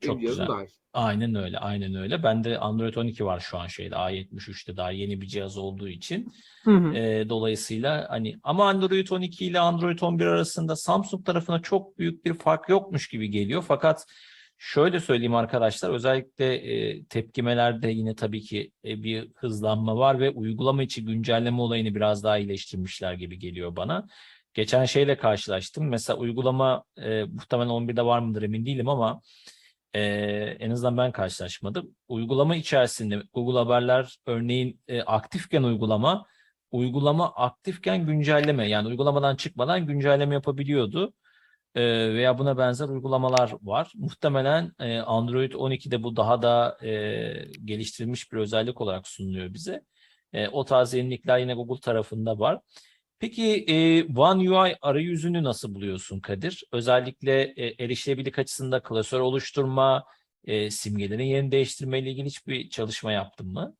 Çok 0.00 0.20
güzel. 0.20 0.48
dahil. 0.48 0.68
Aynen 0.92 1.34
öyle, 1.34 1.58
aynen 1.58 1.94
öyle. 1.94 2.22
Bende 2.22 2.58
Android 2.58 2.94
12 2.94 3.24
var 3.24 3.40
şu 3.40 3.58
an 3.58 3.66
şeyde 3.66 3.94
A73'te 3.94 4.76
daha 4.76 4.90
yeni 4.90 5.20
bir 5.20 5.26
cihaz 5.26 5.58
olduğu 5.58 5.88
için. 5.88 6.32
Hı 6.64 6.70
hı. 6.70 6.94
E, 6.94 7.28
dolayısıyla 7.28 8.06
hani 8.08 8.36
ama 8.42 8.68
Android 8.68 9.08
12 9.08 9.46
ile 9.46 9.60
Android 9.60 9.98
11 10.00 10.26
arasında 10.26 10.76
Samsung 10.76 11.26
tarafına 11.26 11.62
çok 11.62 11.98
büyük 11.98 12.24
bir 12.24 12.34
fark 12.34 12.68
yokmuş 12.68 13.08
gibi 13.08 13.30
geliyor. 13.30 13.64
Fakat 13.68 14.06
şöyle 14.58 15.00
söyleyeyim 15.00 15.34
arkadaşlar 15.34 15.90
özellikle 15.90 16.54
e, 16.54 17.04
tepkimelerde 17.04 17.88
yine 17.90 18.14
tabii 18.14 18.40
ki 18.40 18.72
e, 18.84 19.02
bir 19.02 19.28
hızlanma 19.34 19.96
var 19.96 20.20
ve 20.20 20.30
uygulama 20.30 20.82
içi 20.82 21.04
güncelleme 21.04 21.60
olayını 21.60 21.94
biraz 21.94 22.24
daha 22.24 22.38
iyileştirmişler 22.38 23.12
gibi 23.12 23.38
geliyor 23.38 23.76
bana. 23.76 24.06
Geçen 24.54 24.84
şeyle 24.84 25.16
karşılaştım. 25.16 25.88
Mesela 25.88 26.18
uygulama 26.18 26.84
e, 26.96 27.24
muhtemelen 27.24 27.70
11'de 27.70 28.04
var 28.04 28.18
mıdır 28.18 28.42
emin 28.42 28.66
değilim 28.66 28.88
ama 28.88 29.20
e, 29.94 30.00
en 30.60 30.70
azından 30.70 30.96
ben 30.96 31.12
karşılaşmadım. 31.12 31.96
Uygulama 32.08 32.56
içerisinde 32.56 33.22
Google 33.34 33.58
Haberler 33.58 34.18
örneğin 34.26 34.80
e, 34.88 35.02
aktifken 35.02 35.62
uygulama 35.62 36.26
uygulama 36.70 37.34
aktifken 37.34 38.06
güncelleme 38.06 38.68
yani 38.68 38.88
uygulamadan 38.88 39.36
çıkmadan 39.36 39.86
güncelleme 39.86 40.34
yapabiliyordu. 40.34 41.12
Ee, 41.78 42.14
veya 42.14 42.38
buna 42.38 42.58
benzer 42.58 42.88
uygulamalar 42.88 43.52
var. 43.62 43.92
Muhtemelen 43.94 44.72
e, 44.78 44.98
Android 44.98 45.52
12'de 45.52 46.02
bu 46.02 46.16
daha 46.16 46.42
da 46.42 46.78
e, 46.82 46.90
geliştirilmiş 47.64 48.32
bir 48.32 48.38
özellik 48.38 48.80
olarak 48.80 49.08
sunuluyor 49.08 49.54
bize. 49.54 49.82
E, 50.32 50.48
o 50.48 50.64
tarz 50.64 50.94
yenilikler 50.94 51.38
yine 51.38 51.54
Google 51.54 51.80
tarafında 51.80 52.38
var. 52.38 52.60
Peki 53.18 53.64
e, 53.68 54.04
One 54.16 54.50
UI 54.50 54.76
arayüzünü 54.80 55.44
nasıl 55.44 55.74
buluyorsun 55.74 56.20
Kadir? 56.20 56.64
Özellikle 56.72 57.42
e, 57.42 57.84
erişilebilirlik 57.84 58.38
açısında 58.38 58.82
klasör 58.82 59.20
oluşturma, 59.20 60.04
e, 60.44 60.70
simgelerin 60.70 61.24
yerini 61.24 61.52
değiştirme 61.52 61.98
ile 61.98 62.10
ilgili 62.10 62.26
hiçbir 62.26 62.70
çalışma 62.70 63.12
yaptın 63.12 63.52
mı? 63.52 63.74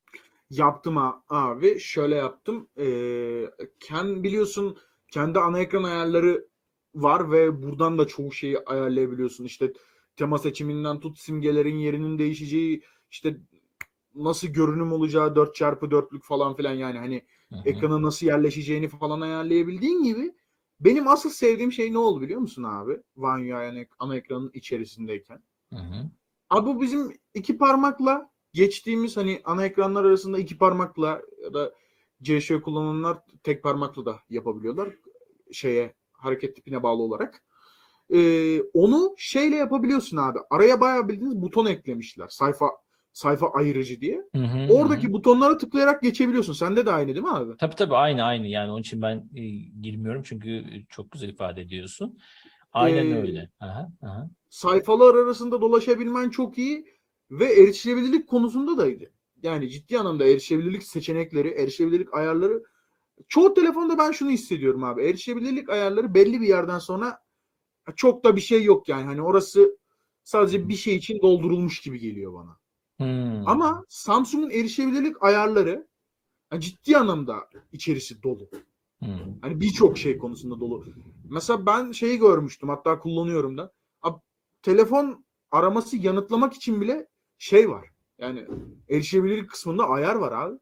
Yaptım 0.50 0.98
abi. 1.28 1.80
Şöyle 1.80 2.14
yaptım. 2.14 2.68
Ee, 2.78 3.44
kendi 3.80 4.22
biliyorsun 4.22 4.78
kendi 5.12 5.38
ana 5.38 5.58
ekran 5.58 5.82
ayarları 5.82 6.48
var 6.94 7.30
ve 7.30 7.62
buradan 7.62 7.98
da 7.98 8.06
çoğu 8.06 8.32
şeyi 8.32 8.58
ayarlayabiliyorsun. 8.58 9.44
İşte 9.44 9.72
tema 10.16 10.38
seçiminden 10.38 11.00
tut 11.00 11.18
simgelerin 11.18 11.76
yerinin 11.76 12.18
değişeceği 12.18 12.82
işte 13.10 13.36
nasıl 14.14 14.48
görünüm 14.48 14.92
olacağı 14.92 15.28
4x4'lük 15.28 16.22
falan 16.22 16.56
filan 16.56 16.74
yani 16.74 16.98
hani 16.98 17.22
Hı 17.52 17.56
hı. 17.56 17.62
ekrana 17.64 18.02
nasıl 18.02 18.26
yerleşeceğini 18.26 18.88
falan 18.88 19.20
ayarlayabildiğin 19.20 20.02
gibi 20.02 20.34
benim 20.80 21.08
asıl 21.08 21.30
sevdiğim 21.30 21.72
şey 21.72 21.92
ne 21.92 21.98
oldu 21.98 22.20
biliyor 22.20 22.40
musun 22.40 22.62
abi? 22.62 23.00
One 23.16 23.56
UI 23.56 23.88
ana, 23.98 24.16
ekranın 24.16 24.50
içerisindeyken. 24.54 25.42
Hı 25.72 25.78
hı. 25.78 26.10
Abi 26.50 26.66
bu 26.66 26.82
bizim 26.82 27.12
iki 27.34 27.58
parmakla 27.58 28.30
geçtiğimiz 28.52 29.16
hani 29.16 29.40
ana 29.44 29.66
ekranlar 29.66 30.04
arasında 30.04 30.38
iki 30.38 30.58
parmakla 30.58 31.22
ya 31.42 31.54
da 31.54 31.74
CŞ 32.22 32.52
kullananlar 32.64 33.18
tek 33.42 33.62
parmakla 33.62 34.06
da 34.06 34.18
yapabiliyorlar. 34.30 34.88
Şeye 35.52 35.94
hareket 36.18 36.56
tipine 36.56 36.82
bağlı 36.82 37.02
olarak. 37.02 37.42
Ee, 38.14 38.60
onu 38.62 39.14
şeyle 39.18 39.56
yapabiliyorsun 39.56 40.16
abi. 40.16 40.38
Araya 40.50 40.80
bayağı 40.80 41.08
bildiğiniz 41.08 41.42
buton 41.42 41.66
eklemişler. 41.66 42.28
Sayfa 42.28 42.70
sayfa 43.12 43.50
ayırıcı 43.52 44.00
diye. 44.00 44.22
Hı 44.36 44.42
hı, 44.42 44.72
Oradaki 44.72 45.08
hı. 45.08 45.12
butonlara 45.12 45.58
tıklayarak 45.58 46.02
geçebiliyorsun. 46.02 46.52
Sende 46.52 46.86
de 46.86 46.90
aynı 46.92 47.08
değil 47.08 47.24
mi 47.24 47.30
abi? 47.30 47.56
Tabii 47.56 47.74
tabii 47.74 47.96
aynı 47.96 48.22
aynı 48.22 48.46
yani 48.46 48.70
onun 48.70 48.80
için 48.80 49.02
ben 49.02 49.30
e, 49.36 49.42
girmiyorum 49.82 50.22
çünkü 50.24 50.64
çok 50.88 51.10
güzel 51.10 51.28
ifade 51.28 51.60
ediyorsun. 51.60 52.18
Aynen 52.72 53.10
Ee, 53.10 53.20
öyle. 53.20 53.50
Aha, 53.60 53.88
aha. 54.02 54.30
sayfalar 54.48 55.14
arasında 55.14 55.60
dolaşabilmen 55.60 56.30
çok 56.30 56.58
iyi 56.58 56.86
ve 57.30 57.62
erişilebilirlik 57.62 58.28
konusunda 58.28 58.78
da 58.78 58.86
yani 59.42 59.70
ciddi 59.70 59.98
anlamda 59.98 60.24
erişebilirlik 60.24 60.82
seçenekleri, 60.82 61.48
erişebilirlik 61.48 62.14
ayarları 62.14 62.62
çoğu 63.28 63.54
telefonda 63.54 63.98
ben 63.98 64.12
şunu 64.12 64.30
hissediyorum 64.30 64.84
abi. 64.84 65.02
Erişebilirlik 65.02 65.68
ayarları 65.68 66.14
belli 66.14 66.40
bir 66.40 66.48
yerden 66.48 66.78
sonra 66.78 67.20
çok 67.96 68.24
da 68.24 68.36
bir 68.36 68.40
şey 68.40 68.64
yok 68.64 68.88
yani. 68.88 69.04
Hani 69.04 69.22
orası 69.22 69.78
sadece 70.24 70.68
bir 70.68 70.76
şey 70.76 70.96
için 70.96 71.22
doldurulmuş 71.22 71.80
gibi 71.80 71.98
geliyor 71.98 72.34
bana. 72.34 72.58
Hmm. 72.96 73.48
Ama 73.48 73.84
Samsung'un 73.88 74.50
erişebilirlik 74.50 75.22
ayarları 75.22 75.88
yani 76.52 76.62
ciddi 76.62 76.96
anlamda 76.98 77.48
içerisi 77.72 78.22
dolu. 78.22 78.50
Hmm. 78.98 79.40
Hani 79.40 79.60
birçok 79.60 79.98
şey 79.98 80.18
konusunda 80.18 80.60
dolu. 80.60 80.84
Mesela 81.30 81.66
ben 81.66 81.92
şeyi 81.92 82.18
görmüştüm 82.18 82.68
hatta 82.68 82.98
kullanıyorum 82.98 83.58
da. 83.58 83.72
Abi, 84.02 84.20
telefon 84.62 85.24
araması 85.50 85.96
yanıtlamak 85.96 86.54
için 86.54 86.80
bile 86.80 87.08
şey 87.38 87.70
var. 87.70 87.88
Yani 88.18 88.46
erişebilirlik 88.88 89.50
kısmında 89.50 89.88
ayar 89.88 90.14
var 90.14 90.32
abi. 90.32 90.58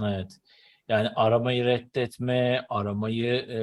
Evet. 0.00 0.40
Yani 0.88 1.08
aramayı 1.16 1.64
reddetme, 1.64 2.66
aramayı 2.68 3.34
e, 3.48 3.58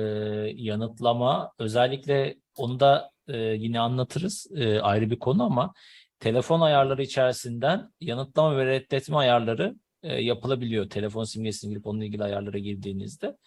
yanıtlama, 0.55 1.51
özellikle 1.59 2.35
onu 2.57 2.79
da 2.79 3.11
e, 3.27 3.37
yine 3.37 3.79
anlatırız 3.79 4.47
e, 4.55 4.79
ayrı 4.79 5.09
bir 5.09 5.19
konu 5.19 5.43
ama 5.43 5.73
telefon 6.19 6.61
ayarları 6.61 7.03
içerisinden 7.03 7.93
yanıtlama 8.01 8.57
ve 8.57 8.65
reddetme 8.65 9.17
ayarları 9.17 9.75
e, 10.03 10.21
yapılabiliyor. 10.21 10.89
Telefon 10.89 11.23
simgesini 11.23 11.69
girip 11.69 11.87
onunla 11.87 12.05
ilgili 12.05 12.23
ayarlara 12.23 12.57
girdiğinizde 12.57 13.37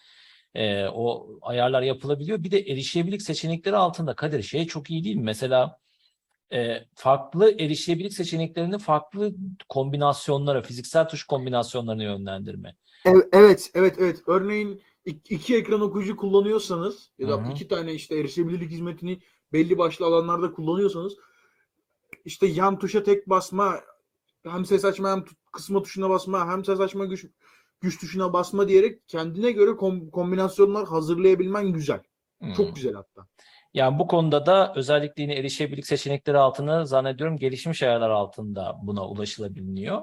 e, 0.55 0.85
o 0.87 1.27
ayarlar 1.41 1.81
yapılabiliyor. 1.81 2.43
Bir 2.43 2.51
de 2.51 2.59
erişebilirlik 2.59 3.21
seçenekleri 3.21 3.75
altında 3.75 4.15
Kadir 4.15 4.43
şey 4.43 4.67
çok 4.67 4.91
iyi 4.91 5.03
değil 5.03 5.15
mi? 5.15 5.23
Mesela 5.23 5.77
e, 6.53 6.85
farklı 6.95 7.51
erişebilirlik 7.51 8.13
seçeneklerini 8.13 8.77
farklı 8.79 9.33
kombinasyonlara, 9.69 10.61
fiziksel 10.61 11.07
tuş 11.07 11.23
kombinasyonlarına 11.23 12.03
yönlendirme. 12.03 12.75
Evet, 13.31 13.71
evet, 13.73 13.95
evet. 13.99 14.21
Örneğin 14.27 14.81
ik- 15.05 15.31
iki 15.31 15.55
ekran 15.55 15.81
okuyucu 15.81 16.17
kullanıyorsanız 16.17 17.11
ya 17.17 17.29
da 17.29 17.33
Hı 17.33 17.37
hı. 17.41 17.51
iki 17.51 17.67
tane 17.67 17.93
işte 17.93 18.19
erişebilirlik 18.19 18.71
hizmetini 18.71 19.19
belli 19.53 19.77
başlı 19.77 20.05
alanlarda 20.05 20.51
kullanıyorsanız 20.53 21.15
işte 22.25 22.47
yan 22.47 22.79
tuşa 22.79 23.03
tek 23.03 23.29
basma 23.29 23.79
hem 24.43 24.65
ses 24.65 24.85
açma 24.85 25.11
hem 25.11 25.25
kısma 25.51 25.83
tuşuna 25.83 26.09
basma 26.09 26.47
hem 26.47 26.65
ses 26.65 26.79
açma 26.79 27.05
güç 27.05 27.25
güç 27.81 27.99
tuşuna 27.99 28.33
basma 28.33 28.67
diyerek 28.67 29.07
kendine 29.07 29.51
göre 29.51 29.69
kom- 29.71 30.11
kombinasyonlar 30.11 30.87
hazırlayabilmen 30.87 31.73
güzel. 31.73 32.01
Hmm. 32.39 32.53
Çok 32.53 32.75
güzel 32.75 32.93
hatta. 32.93 33.27
Yani 33.73 33.99
bu 33.99 34.07
konuda 34.07 34.45
da 34.45 34.73
özellikle 34.75 35.23
yine 35.23 35.35
erişebilirlik 35.35 35.87
seçenekleri 35.87 36.37
altında 36.37 36.85
zannediyorum 36.85 37.37
gelişmiş 37.37 37.83
ayarlar 37.83 38.09
altında 38.09 38.75
buna 38.81 39.07
ulaşılabiliyor. 39.07 40.01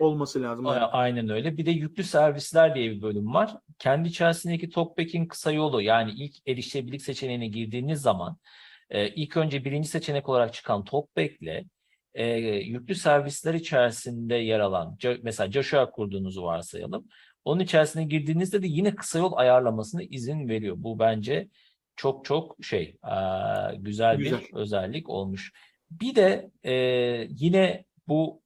Olması 0.00 0.42
lazım. 0.42 0.66
A- 0.66 0.70
aynen. 0.70 0.88
Aynen 0.92 1.28
öyle. 1.28 1.56
Bir 1.56 1.66
de 1.66 1.70
yüklü 1.70 2.04
servisler 2.04 2.74
diye 2.74 2.90
bir 2.90 3.02
bölüm 3.02 3.34
var. 3.34 3.56
Kendi 3.78 4.08
içerisindeki 4.08 4.70
TalkBack'in 4.70 5.26
kısa 5.26 5.52
yolu 5.52 5.82
yani 5.82 6.12
ilk 6.12 6.48
erişebilirlik 6.48 7.02
seçeneğine 7.02 7.46
girdiğiniz 7.46 8.00
zaman 8.00 8.36
e, 8.90 9.08
ilk 9.08 9.36
önce 9.36 9.64
birinci 9.64 9.88
seçenek 9.88 10.28
olarak 10.28 10.54
çıkan 10.54 10.84
TalkBack'le 10.84 11.64
e, 12.14 12.26
yüklü 12.48 12.94
servisler 12.94 13.54
içerisinde 13.54 14.34
yer 14.34 14.60
alan 14.60 14.98
mesela 15.22 15.52
Joshua 15.52 15.90
kurduğunuzu 15.90 16.42
varsayalım. 16.42 17.08
Onun 17.44 17.60
içerisine 17.60 18.04
girdiğinizde 18.04 18.62
de 18.62 18.66
yine 18.66 18.94
kısa 18.94 19.18
yol 19.18 19.32
ayarlamasına 19.36 20.02
izin 20.02 20.48
veriyor. 20.48 20.76
Bu 20.78 20.98
bence 20.98 21.48
çok 21.96 22.24
çok 22.24 22.56
şey 22.64 22.98
güzel, 23.78 24.16
Güzel. 24.16 24.40
bir 24.40 24.54
özellik 24.54 25.08
olmuş. 25.08 25.52
Bir 25.90 26.14
de 26.14 26.50
e, 26.62 26.72
yine 27.30 27.84
bu 28.08 28.42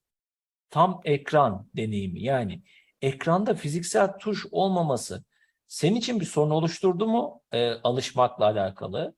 tam 0.71 1.01
ekran 1.05 1.69
deneyimi 1.77 2.23
yani 2.23 2.63
ekranda 3.03 3.55
fiziksel 3.55 4.19
tuş 4.19 4.47
olmaması 4.51 5.25
senin 5.67 5.97
için 5.97 6.21
bir 6.21 6.25
sorun 6.25 6.51
oluşturdu 6.51 7.07
mu 7.07 7.43
e, 7.53 7.71
alışmakla 7.73 8.45
alakalı? 8.45 9.15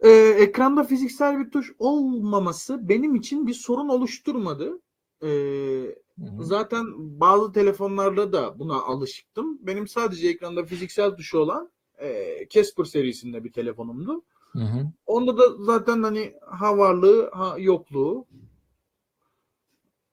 Ee, 0.00 0.10
ekranda 0.38 0.84
fiziksel 0.84 1.38
bir 1.38 1.50
tuş 1.50 1.72
olmaması 1.78 2.88
benim 2.88 3.14
için 3.14 3.46
bir 3.46 3.54
sorun 3.54 3.88
oluşturmadı. 3.88 4.80
Ee. 5.24 6.04
Zaten 6.40 6.84
bazı 6.96 7.52
telefonlarda 7.52 8.32
da 8.32 8.58
buna 8.58 8.82
alışıktım. 8.82 9.58
Benim 9.66 9.88
sadece 9.88 10.28
ekranda 10.28 10.64
fiziksel 10.64 11.10
tuşu 11.10 11.38
olan 11.38 11.72
e, 12.00 12.48
Casper 12.50 12.84
serisinde 12.84 13.44
bir 13.44 13.52
telefonumdu. 13.52 14.22
Hı 14.52 14.58
hı. 14.58 14.92
Onda 15.06 15.38
da 15.38 15.64
zaten 15.64 16.02
hani 16.02 16.34
ha 16.46 16.78
varlığı 16.78 17.30
ha 17.32 17.56
yokluğu. 17.58 18.26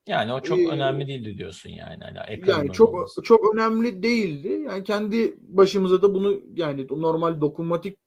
Yani 0.06 0.32
o 0.32 0.40
çok 0.42 0.58
Ee, 0.58 0.68
önemli 0.68 1.06
değildi 1.06 1.38
diyorsun 1.38 1.70
yani. 1.70 2.04
Hani 2.04 2.18
Yani 2.46 2.72
çok 2.72 2.88
olmaması. 2.88 3.22
çok 3.22 3.54
önemli 3.54 4.02
değildi. 4.02 4.48
Yani 4.48 4.84
kendi 4.84 5.36
başımıza 5.40 6.02
da 6.02 6.14
bunu 6.14 6.40
yani 6.54 6.86
normal 6.90 7.40
dokunmatik 7.40 7.98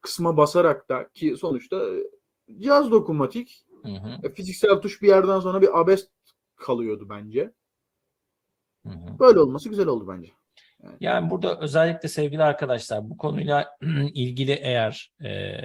kısma 0.00 0.36
basarak 0.36 0.88
da 0.88 1.08
ki 1.14 1.36
sonuçta 1.36 1.76
e, 1.96 2.58
cihaz 2.60 2.90
dokunmatik 2.90 3.66
Hı 3.82 3.88
hı, 3.88 4.20
e, 4.22 4.34
fiziksel 4.34 4.76
tuş 4.82 5.02
bir 5.02 5.08
yerden 5.08 5.40
sonra 5.40 5.62
bir 5.62 5.80
abes 5.80 6.08
kalıyordu 6.56 7.06
bence. 7.10 7.52
hı 8.86 8.88
hı. 8.92 9.18
Böyle 9.18 9.40
olması 9.40 9.68
güzel 9.68 9.86
oldu 9.86 10.08
bence. 10.08 10.32
Yani 11.00 11.30
burada 11.30 11.58
özellikle 11.58 12.08
sevgili 12.08 12.42
arkadaşlar 12.42 13.10
bu 13.10 13.16
konuyla 13.16 13.76
ilgili 14.14 14.52
eğer 14.52 15.12
e, 15.24 15.58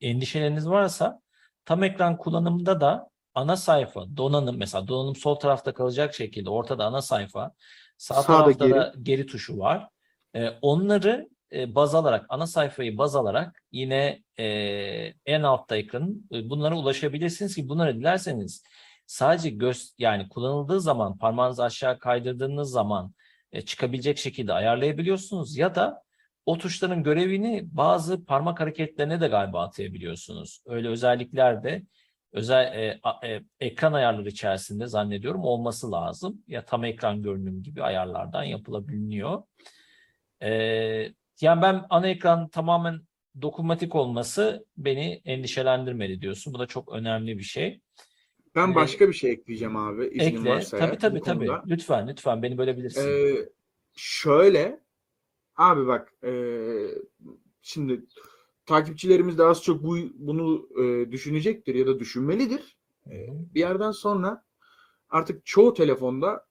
endişeleriniz 0.00 0.68
varsa 0.68 1.20
tam 1.64 1.82
ekran 1.82 2.16
kullanımında 2.16 2.80
da 2.80 3.10
ana 3.34 3.56
sayfa, 3.56 4.16
donanım 4.16 4.58
mesela 4.58 4.88
donanım 4.88 5.16
sol 5.16 5.34
tarafta 5.34 5.74
kalacak 5.74 6.14
şekilde 6.14 6.50
ortada 6.50 6.84
ana 6.84 7.02
sayfa, 7.02 7.52
sağ 7.98 8.14
Sağda 8.22 8.26
tarafta 8.26 8.66
geri. 8.66 8.76
da 8.76 8.94
geri 9.02 9.26
tuşu 9.26 9.58
var. 9.58 9.88
E, 10.34 10.48
onları 10.62 11.28
e, 11.52 11.74
baz 11.74 11.94
alarak, 11.94 12.26
ana 12.28 12.46
sayfayı 12.46 12.98
baz 12.98 13.16
alarak 13.16 13.62
yine 13.72 14.22
e, 14.38 14.46
en 15.26 15.42
altta 15.42 15.76
ekranın 15.76 16.28
e, 16.32 16.50
bunlara 16.50 16.74
ulaşabilirsiniz 16.76 17.54
ki 17.54 17.68
bunları 17.68 17.96
dilerseniz 17.96 18.62
sadece 19.06 19.50
göz 19.50 19.94
yani 19.98 20.28
kullanıldığı 20.28 20.80
zaman 20.80 21.18
parmağınızı 21.18 21.64
aşağı 21.64 21.98
kaydırdığınız 21.98 22.70
zaman 22.70 23.14
çıkabilecek 23.64 24.18
şekilde 24.18 24.52
ayarlayabiliyorsunuz 24.52 25.56
ya 25.56 25.74
da 25.74 26.02
o 26.46 26.58
tuşların 26.58 27.02
görevini 27.02 27.68
bazı 27.72 28.24
parmak 28.24 28.60
hareketlerine 28.60 29.20
de 29.20 29.28
galiba 29.28 29.62
atayabiliyorsunuz. 29.62 30.62
Öyle 30.66 30.88
özellikler 30.88 31.62
de 31.62 31.82
özel 32.32 32.64
e, 32.64 33.00
e, 33.28 33.42
ekran 33.60 33.92
ayarları 33.92 34.28
içerisinde 34.28 34.86
zannediyorum 34.86 35.44
olması 35.44 35.92
lazım. 35.92 36.42
Ya 36.46 36.64
tam 36.64 36.84
ekran 36.84 37.22
görünüm 37.22 37.62
gibi 37.62 37.82
ayarlardan 37.82 38.42
yapılabiliyor. 38.42 39.42
E, 40.42 40.50
yani 41.40 41.62
ben 41.62 41.86
ana 41.90 42.08
ekran 42.08 42.48
tamamen 42.48 43.00
dokunmatik 43.42 43.94
olması 43.94 44.66
beni 44.76 45.22
endişelendirmedi 45.24 46.20
diyorsun. 46.20 46.54
Bu 46.54 46.58
da 46.58 46.66
çok 46.66 46.92
önemli 46.92 47.38
bir 47.38 47.42
şey. 47.42 47.80
Ben 48.54 48.72
Ee, 48.72 48.74
başka 48.74 49.08
bir 49.08 49.12
şey 49.12 49.30
ekleyeceğim 49.30 49.76
abi. 49.76 50.06
iznin 50.06 50.20
Ekle. 50.40 50.50
varsa 50.50 50.78
Tabii 50.78 50.90
eğer 50.90 51.00
tabii 51.00 51.20
bu 51.20 51.24
tabii. 51.24 51.46
konuda. 51.46 51.64
Lütfen 51.66 52.08
lütfen 52.08 52.42
beni 52.42 52.58
bölebilirsin. 52.58 53.10
Ee, 53.10 53.48
şöyle 53.96 54.80
abi 55.56 55.86
bak 55.86 56.12
e, 56.24 56.32
şimdi 57.62 58.04
takipçilerimiz 58.66 59.38
de 59.38 59.44
az 59.44 59.62
çok 59.62 59.82
bu, 59.82 59.96
bunu 60.14 60.68
e, 60.84 61.12
düşünecektir 61.12 61.74
ya 61.74 61.86
da 61.86 61.98
düşünmelidir. 62.00 62.76
Hı 63.08 63.14
hı. 63.14 63.54
Bir 63.54 63.60
yerden 63.60 63.90
sonra 63.90 64.44
artık 65.10 65.46
çoğu 65.46 65.74
telefonda 65.74 66.46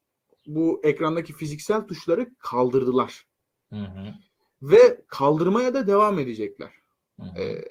bu 0.47 0.81
ekrandaki 0.83 1.33
fiziksel 1.33 1.88
tuşları 1.88 2.29
kaldırdılar. 2.39 3.25
Hı 3.69 3.75
hı. 3.75 4.13
Ve 4.62 5.01
kaldırmaya 5.07 5.73
da 5.73 5.88
devam 5.88 6.19
edecekler. 6.19 6.71
Hı 7.19 7.23
hı. 7.25 7.39
Ee, 7.39 7.65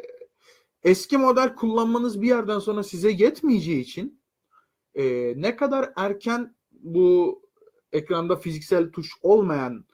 eski 0.86 1.18
model 1.18 1.54
kullanmanız 1.54 2.22
bir 2.22 2.26
yerden 2.26 2.58
sonra 2.58 2.82
size 2.82 3.10
yetmeyeceği 3.10 3.80
için 3.80 4.22
e, 4.94 5.34
ne 5.36 5.56
kadar 5.56 5.92
erken 5.96 6.56
bu 6.72 7.42
ekranda 7.92 8.36
fiziksel 8.36 8.92
tuş 8.92 9.10
olmayan 9.22 9.84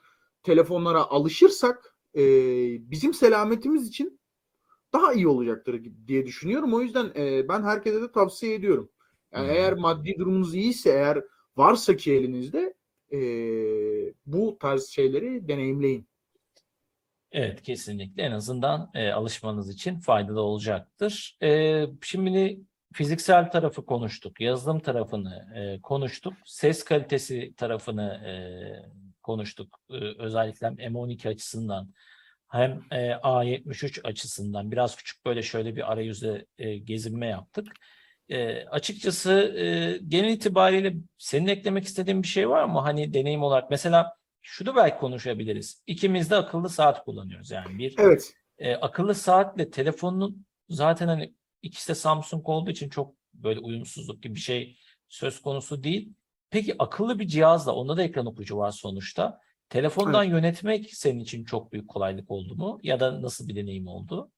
telefonlara 0.43 1.03
alışırsak 1.03 1.95
e, 2.15 2.21
bizim 2.91 3.13
selametimiz 3.13 3.87
için 3.87 4.19
daha 4.93 5.13
iyi 5.13 5.27
olacaktır 5.27 5.81
diye 6.07 6.25
düşünüyorum. 6.25 6.73
O 6.73 6.81
yüzden 6.81 7.11
e, 7.15 7.47
ben 7.49 7.63
herkese 7.63 8.01
de 8.01 8.11
tavsiye 8.11 8.53
ediyorum. 8.53 8.89
Yani 9.31 9.47
Hı. 9.47 9.51
eğer 9.51 9.73
maddi 9.73 10.15
durumunuz 10.19 10.55
iyiyse, 10.55 10.89
eğer 10.89 11.23
varsa 11.57 11.95
ki 11.95 12.13
elinizde 12.13 12.73
e, 13.11 13.19
bu 14.25 14.57
tarz 14.59 14.87
şeyleri 14.87 15.47
deneyimleyin. 15.47 16.07
Evet 17.33 17.61
kesinlikle 17.61 18.23
en 18.23 18.31
azından 18.31 18.91
e, 18.93 19.11
alışmanız 19.11 19.69
için 19.69 19.99
faydalı 19.99 20.41
olacaktır. 20.41 21.37
E, 21.43 21.85
şimdi 22.01 22.59
fiziksel 22.93 23.51
tarafı 23.51 23.85
konuştuk, 23.85 24.41
yazılım 24.41 24.79
tarafını 24.79 25.53
e, 25.55 25.81
konuştuk, 25.81 26.33
ses 26.45 26.83
kalitesi 26.83 27.53
tarafını 27.57 28.03
e, 28.25 28.33
konuştuk. 29.23 29.79
E, 29.89 29.95
özellikle 30.19 30.67
M12 30.67 31.29
açısından 31.29 31.93
hem 32.49 32.83
e, 32.91 33.11
A73 33.11 34.01
açısından 34.07 34.71
biraz 34.71 34.95
küçük 34.95 35.25
böyle 35.25 35.41
şöyle 35.41 35.75
bir 35.75 35.91
arayüzde 35.91 36.45
e, 36.57 36.77
gezinme 36.77 37.27
yaptık. 37.27 37.67
E, 38.29 38.65
açıkçası 38.65 39.31
e, 39.57 39.97
genel 40.07 40.29
itibariyle 40.33 40.95
senin 41.17 41.47
eklemek 41.47 41.85
istediğin 41.85 42.23
bir 42.23 42.27
şey 42.27 42.49
var 42.49 42.63
mı? 42.65 42.79
Hani 42.79 43.13
deneyim 43.13 43.43
olarak 43.43 43.69
mesela 43.69 44.22
şunu 44.43 44.75
belki 44.75 44.97
konuşabiliriz. 44.97 45.83
İkimiz 45.87 46.31
de 46.31 46.35
akıllı 46.35 46.69
saat 46.69 47.05
kullanıyoruz 47.05 47.51
yani 47.51 47.77
bir 47.77 47.95
Evet. 47.97 48.33
e, 48.57 48.75
akıllı 48.75 49.15
saatle 49.15 49.69
telefonun 49.69 50.45
zaten 50.69 51.07
hani 51.07 51.33
ikisi 51.61 51.89
de 51.89 51.95
Samsung 51.95 52.49
olduğu 52.49 52.71
için 52.71 52.89
çok 52.89 53.15
böyle 53.33 53.59
uyumsuzluk 53.59 54.23
gibi 54.23 54.35
bir 54.35 54.39
şey 54.39 54.77
söz 55.09 55.41
konusu 55.41 55.83
değil. 55.83 56.13
Peki 56.49 56.75
akıllı 56.79 57.19
bir 57.19 57.27
cihazla 57.27 57.71
onda 57.75 57.97
da 57.97 58.03
ekran 58.03 58.25
okuyucu 58.25 58.57
var 58.57 58.71
sonuçta. 58.71 59.39
Telefondan 59.69 60.23
yönetmek 60.23 60.93
senin 60.93 61.19
için 61.19 61.45
çok 61.45 61.71
büyük 61.73 61.87
kolaylık 61.87 62.31
oldu 62.31 62.55
mu? 62.55 62.79
Ya 62.83 62.99
da 62.99 63.21
nasıl 63.21 63.47
bir 63.47 63.55
deneyim 63.55 63.87
oldu? 63.87 64.31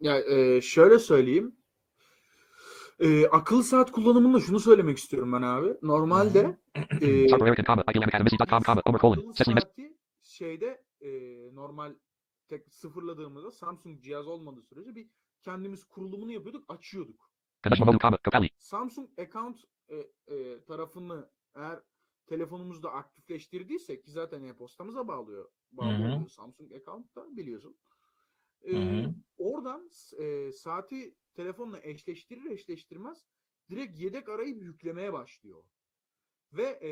Ya 0.00 0.18
e, 0.18 0.60
şöyle 0.60 0.98
söyleyeyim. 0.98 1.56
E, 3.00 3.26
akıllı 3.26 3.64
saat 3.64 3.92
kullanımında 3.92 4.40
şunu 4.40 4.60
söylemek 4.60 4.98
istiyorum 4.98 5.32
ben 5.32 5.42
abi. 5.42 5.76
Normalde 5.82 6.58
e, 6.74 6.80
saati 7.28 7.48
şeyde 10.22 10.84
e, 11.00 11.10
normal 11.54 11.94
tek 12.48 12.72
sıfırladığımızda 12.72 13.50
Samsung 13.50 14.02
cihaz 14.02 14.26
olmadığı 14.26 14.62
sürece 14.62 14.94
bir 14.94 15.08
kendimiz 15.42 15.84
kurulumunu 15.84 16.32
yapıyorduk, 16.32 16.64
açıyorduk. 16.68 17.30
Samsung 18.58 19.08
account 19.18 19.64
e, 19.88 19.96
e, 20.34 20.64
tarafını 20.64 21.30
eğer 21.54 21.80
telefonumuzda 22.26 22.92
aktifleştirdiysek 22.92 24.04
ki 24.04 24.10
zaten 24.10 24.42
e-postamıza 24.42 25.08
bağlıyor. 25.08 25.50
Samsung 26.28 26.72
account 26.72 27.16
da 27.16 27.36
biliyorsun. 27.36 27.76
E, 28.62 28.72
hı. 28.72 29.14
oradan 29.38 29.90
e, 30.18 30.52
saati 30.52 31.14
telefonla 31.34 31.80
eşleştirir 31.82 32.50
eşleştirmez 32.50 33.26
direkt 33.70 33.98
yedek 34.00 34.28
arayıp 34.28 34.62
yüklemeye 34.62 35.12
başlıyor. 35.12 35.64
Ve 36.52 36.78
e, 36.82 36.90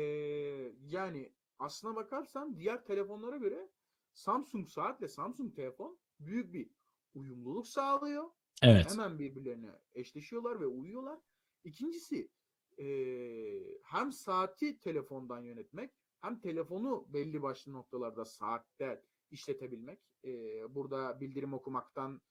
yani 0.81 1.33
aslına 1.59 1.95
bakarsan 1.95 2.57
diğer 2.57 2.85
telefonlara 2.85 3.37
göre 3.37 3.69
Samsung 4.13 4.67
saatle 4.69 5.07
Samsung 5.07 5.55
telefon 5.55 5.99
büyük 6.19 6.53
bir 6.53 6.71
uyumluluk 7.13 7.67
sağlıyor. 7.67 8.29
Evet. 8.63 8.99
Hemen 8.99 9.19
birbirlerine 9.19 9.81
eşleşiyorlar 9.93 10.59
ve 10.61 10.65
uyuyorlar. 10.67 11.19
İkincisi 11.63 12.31
eee, 12.77 13.79
hem 13.83 14.11
saati 14.11 14.79
telefondan 14.79 15.39
yönetmek 15.41 15.91
hem 16.21 16.39
telefonu 16.39 17.05
belli 17.13 17.41
başlı 17.41 17.73
noktalarda 17.73 18.25
saatte 18.25 19.05
işletebilmek. 19.31 20.01
Eee, 20.23 20.65
burada 20.69 21.19
bildirim 21.19 21.53
okumaktan 21.53 22.21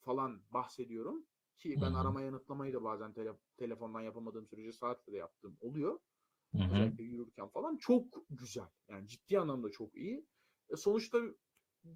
falan 0.00 0.42
bahsediyorum. 0.50 1.26
Ki 1.58 1.78
ben 1.80 1.86
Hı 1.86 1.94
hı. 1.94 1.98
arama 1.98 2.22
yanıtlamayı 2.22 2.72
da 2.72 2.84
bazen 2.84 3.12
tele- 3.12 3.36
telefondan 3.56 4.00
yapamadığım 4.00 4.46
sürece 4.46 4.72
saatle 4.72 5.12
de 5.12 5.16
yaptığım 5.16 5.56
oluyor. 5.60 5.98
Hı 6.52 6.58
hı. 6.58 6.74
Özellikle 6.74 7.04
yürürken 7.04 7.48
falan 7.48 7.76
çok 7.76 8.04
güzel. 8.30 8.68
Yani 8.88 9.08
ciddi 9.08 9.38
anlamda 9.38 9.70
çok 9.70 9.94
iyi. 9.96 10.26
E, 10.70 10.76
sonuçta 10.76 11.18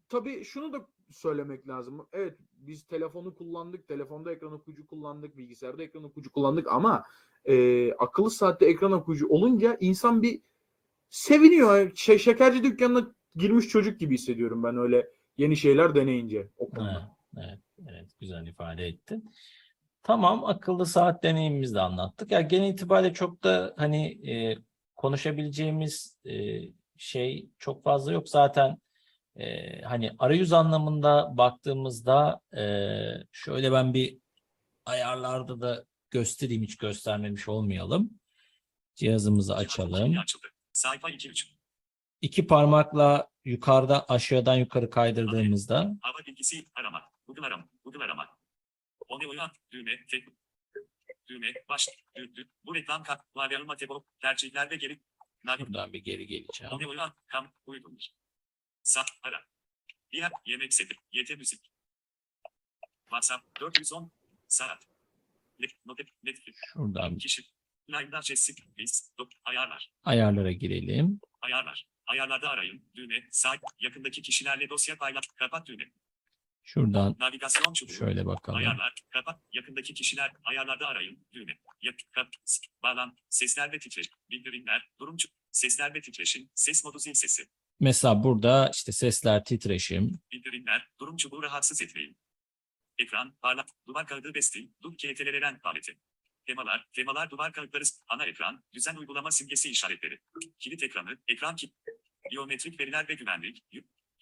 tabii 0.09 0.44
şunu 0.44 0.72
da 0.72 0.87
söylemek 1.11 1.68
lazım. 1.68 2.07
Evet 2.12 2.38
biz 2.53 2.87
telefonu 2.87 3.35
kullandık, 3.35 3.88
telefonda 3.88 4.33
ekran 4.33 4.53
okuyucu 4.53 4.87
kullandık, 4.87 5.37
bilgisayarda 5.37 5.83
ekran 5.83 6.05
okuyucu 6.05 6.33
kullandık 6.33 6.72
ama 6.72 7.03
e, 7.44 7.92
akıllı 7.92 8.31
saatte 8.31 8.66
ekran 8.66 8.92
okuyucu 8.92 9.29
olunca 9.29 9.77
insan 9.81 10.22
bir 10.22 10.40
seviniyor. 11.09 11.92
Şey, 11.94 12.18
şekerci 12.18 12.62
dükkanına 12.64 13.14
girmiş 13.37 13.68
çocuk 13.68 14.01
gibi 14.01 14.14
hissediyorum 14.14 14.62
ben 14.62 14.77
öyle 14.77 15.11
yeni 15.37 15.57
şeyler 15.57 15.94
deneyince 15.94 16.48
o 16.57 16.70
konuda. 16.70 16.90
evet, 16.90 17.03
evet, 17.88 18.11
güzel 18.21 18.47
ifade 18.47 18.87
ettin. 18.87 19.31
Tamam, 20.03 20.45
akıllı 20.45 20.87
saat 20.87 21.23
deneyimimizi 21.23 21.75
de 21.75 21.81
anlattık. 21.81 22.31
Ya 22.31 22.40
genel 22.40 22.68
itibariyle 22.68 23.14
çok 23.14 23.45
da 23.45 23.75
hani 23.77 24.31
e, 24.31 24.59
konuşabileceğimiz 24.97 26.18
e, 26.25 26.61
şey 26.97 27.49
çok 27.59 27.85
fazla 27.85 28.12
yok. 28.12 28.29
Zaten 28.29 28.79
e, 29.37 29.81
hani 29.83 30.11
arayüz 30.18 30.53
anlamında 30.53 31.37
baktığımızda 31.37 32.40
e, 32.57 32.64
şöyle 33.33 33.73
ben 33.73 33.95
bir 33.95 34.18
ayarlarda 34.87 35.61
da 35.61 35.85
göstereyim 36.11 36.62
hiç 36.62 36.77
göstermemiş 36.77 37.49
olmayalım. 37.49 38.11
Cihazımızı 38.95 39.57
açalım. 39.57 40.14
Sayfa 40.73 41.11
2-3. 41.11 41.47
İki 42.21 42.47
parmakla 42.47 43.29
yukarıda 43.45 44.05
aşağıdan 44.09 44.57
yukarı 44.57 44.90
kaydırdığımızda 44.90 45.77
Hava 46.01 46.18
bilgisi 46.27 46.66
arama. 46.75 47.12
Google 47.26 47.46
arama. 47.46 47.68
Google 47.85 48.04
arama. 48.04 48.38
Onu 49.08 49.28
uyan. 49.28 49.50
Düğme. 49.72 50.06
Tek. 50.06 50.24
Düğme. 51.28 51.52
Baş. 51.68 51.88
Dü, 52.16 52.37
dü. 52.37 52.48
Bu 52.64 52.74
reklam 52.74 53.02
kat. 53.02 53.32
Klavye 53.35 53.76
tebo. 53.78 54.06
Tercihler 54.20 54.70
ve 54.70 54.76
geri. 54.76 55.00
Navi. 55.44 55.61
buradan 55.61 55.92
bir 55.92 55.98
geri 55.98 56.26
geleceğim. 56.26 56.72
Onu 56.72 56.88
uyan. 56.88 57.14
Kam. 57.26 57.52
Uydurmuş. 57.66 58.04
Sat. 58.82 59.11
Ara. 59.22 59.44
Diğer. 60.12 60.32
Yemek 60.46 60.74
seti. 60.74 60.94
Yete 61.12 61.37
müzik. 61.37 61.61
WhatsApp. 63.04 63.61
410. 63.61 64.12
Saat. 64.48 64.87
Notet. 65.87 66.08
Netflix. 66.22 66.56
Şuradan 66.72 67.18
Kişi. 67.18 67.42
Live'da 67.90 68.22
Jessic. 68.22 68.62
Biz. 68.78 69.12
Dok. 69.18 69.28
Ayarlar. 69.44 69.90
ayarlara 70.04 70.52
girelim. 70.52 71.20
Ayarlar. 71.40 71.87
Ayarlarda 72.06 72.48
arayın. 72.48 72.90
Düğme. 72.94 73.28
Sağ. 73.30 73.56
Yakındaki 73.78 74.22
kişilerle 74.22 74.68
dosya 74.70 74.98
paylaş. 74.98 75.26
Kapat 75.26 75.66
düğme. 75.66 75.92
Şuradan 76.64 77.16
Navigasyon 77.20 77.72
çubuğu. 77.72 77.92
şöyle 77.92 78.27
bakalım. 78.27 78.59
Ayarlar, 78.59 78.94
kapat, 79.11 79.40
yakındaki 79.53 79.94
kişiler, 79.94 80.33
ayarlarda 80.44 80.87
arayın, 80.87 81.27
düğme, 81.33 81.59
yak, 81.83 81.94
kap, 82.12 82.29
s- 82.44 82.66
bağlan, 82.83 83.16
sesler 83.29 83.72
ve 83.72 83.79
titreşim, 83.79 84.12
bildirimler, 84.31 84.90
durum 85.01 85.16
sesler 85.51 85.94
ve 85.94 86.01
titreşim, 86.01 86.51
ses 86.55 86.85
modu 86.85 86.98
zil 86.98 87.14
sesi, 87.14 87.46
Mesela 87.81 88.22
burada 88.22 88.70
işte 88.75 88.92
sesler, 88.92 89.44
titreşim. 89.44 90.20
bildirimler, 90.33 90.88
durum 91.01 91.16
çubuğu 91.16 91.42
rahatsız 91.42 91.83
etmeyin. 91.83 92.16
Ekran, 92.98 93.37
parlak, 93.42 93.68
duvar 93.87 94.07
kağıdı 94.07 94.35
bestil, 94.35 94.68
dur 94.83 94.92
KTLR'den 94.96 95.59
paleti. 95.59 95.98
Temalar, 96.46 96.87
temalar 96.92 97.31
duvar 97.31 97.53
kağıtları, 97.53 97.85
ana 98.09 98.25
ekran, 98.25 98.64
düzen 98.75 98.96
uygulama 98.96 99.31
simgesi 99.31 99.70
işaretleri. 99.70 100.18
Kilit 100.59 100.83
ekranı, 100.83 101.18
ekran 101.29 101.57
kilit, 101.57 101.75
biyometrik 102.31 102.81
veriler 102.81 103.09
ve 103.09 103.14
güvenlik, 103.14 103.64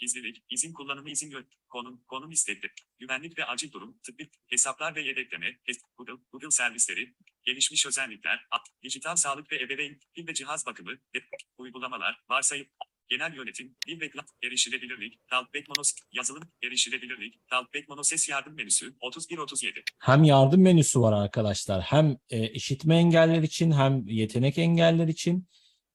gizlilik, 0.01 0.45
izin 0.51 0.73
kullanımı 0.73 1.11
izin 1.11 1.31
gö- 1.31 1.47
konum, 1.69 2.05
konum 2.09 2.31
istekli, 2.31 2.69
güvenlik 2.99 3.39
ve 3.39 3.45
acil 3.45 3.73
durum, 3.73 3.99
tıbbi, 4.03 4.31
hesaplar 4.47 4.95
ve 4.95 5.03
yedekleme, 5.03 5.59
Google, 5.97 6.23
Google 6.33 6.51
servisleri, 6.51 7.15
gelişmiş 7.45 7.87
özellikler, 7.87 8.47
dijital 8.83 9.17
sağlık 9.17 9.53
ve 9.53 9.63
ebeveyn, 9.63 10.01
pil 10.15 10.27
ve 10.27 10.35
cihaz 10.35 10.67
bakımı, 10.67 10.93
uygulamalar, 11.59 12.21
varsayım, 12.31 12.67
genel 13.09 13.35
yönetim, 13.35 13.77
dil 13.87 14.01
ve 14.01 14.07
kla- 14.07 14.27
erişilebilirlik, 14.45 15.29
Talkback 15.29 15.69
Monos, 15.69 15.93
yazılım, 16.13 16.53
erişilebilirlik, 16.65 17.49
Talkback 17.49 17.89
Mono 17.89 18.03
ses 18.03 18.29
yardım 18.29 18.55
menüsü, 18.55 18.95
31-37. 19.01 19.83
Hem 19.99 20.25
yardım 20.25 20.63
menüsü 20.63 21.01
var 21.01 21.25
arkadaşlar. 21.25 21.83
Hem 21.83 22.17
e, 22.31 22.51
işitme 22.51 22.97
engeller 22.97 23.43
için 23.43 23.73
hem 23.73 24.07
yetenek 24.07 24.59
engeller 24.59 25.09
için 25.09 25.49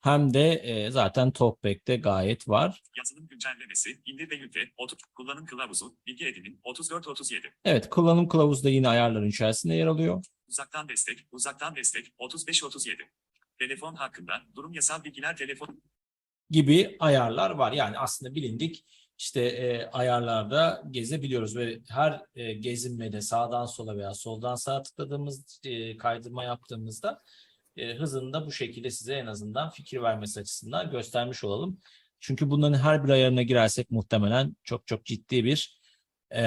hem 0.06 0.34
de 0.34 0.54
e, 0.54 0.92
zaten 0.92 1.32
Talkback'te 1.32 1.96
gayet 1.96 2.50
var. 2.50 2.82
Yazılım 2.98 3.28
güncellemesi, 3.28 4.02
indir 4.06 4.30
ve 4.30 4.36
yükle, 4.36 4.72
otur, 4.78 4.98
kullanım 5.16 5.46
kılavuzu, 5.46 5.98
bilgi 6.08 6.28
edinin, 6.28 6.60
34-37. 6.66 7.42
Evet 7.66 7.90
kullanım 7.90 8.28
kılavuzu 8.28 8.64
da 8.64 8.70
yine 8.70 8.88
ayarların 8.88 9.30
içerisinde 9.30 9.74
yer 9.74 9.88
alıyor. 9.88 10.26
Uzaktan 10.48 10.90
destek, 10.90 11.20
uzaktan 11.32 11.76
destek, 11.76 12.08
35-37. 12.20 12.98
Telefon 13.60 13.96
hakkında, 13.96 14.34
durum 14.56 14.74
yasal 14.74 15.04
bilgiler 15.04 15.38
telefon, 15.38 15.84
gibi 16.50 16.98
ayarlar 17.00 17.52
var. 17.52 17.72
Yani 17.72 17.98
aslında 17.98 18.36
bilindik 18.36 18.86
işte 19.18 19.42
e, 19.42 19.86
ayarlarda 19.86 20.84
gezebiliyoruz 20.92 21.56
ve 21.56 21.80
her 21.90 22.22
e, 22.36 22.54
gezinmede 22.54 23.22
sağdan 23.22 23.66
sola 23.66 23.98
veya 23.98 24.14
soldan 24.14 24.56
sağa 24.56 24.84
tıkladığımız 24.84 25.60
e, 25.64 25.98
kaydırma 25.98 26.44
yaptığımızda 26.44 27.22
e, 27.78 27.96
hızını 27.96 28.34
da 28.34 28.46
bu 28.46 28.52
şekilde 28.52 28.92
size 28.92 29.14
en 29.14 29.26
azından 29.26 29.70
fikir 29.70 30.02
vermesi 30.02 30.40
açısından 30.40 30.92
göstermiş 30.92 31.44
olalım. 31.44 31.80
Çünkü 32.20 32.50
bunların 32.50 32.78
her 32.78 33.04
bir 33.04 33.10
ayarına 33.10 33.42
girersek 33.42 33.92
muhtemelen 33.92 34.56
çok 34.64 34.88
çok 34.88 35.06
ciddi 35.06 35.44
bir 35.46 35.80
e, 36.36 36.44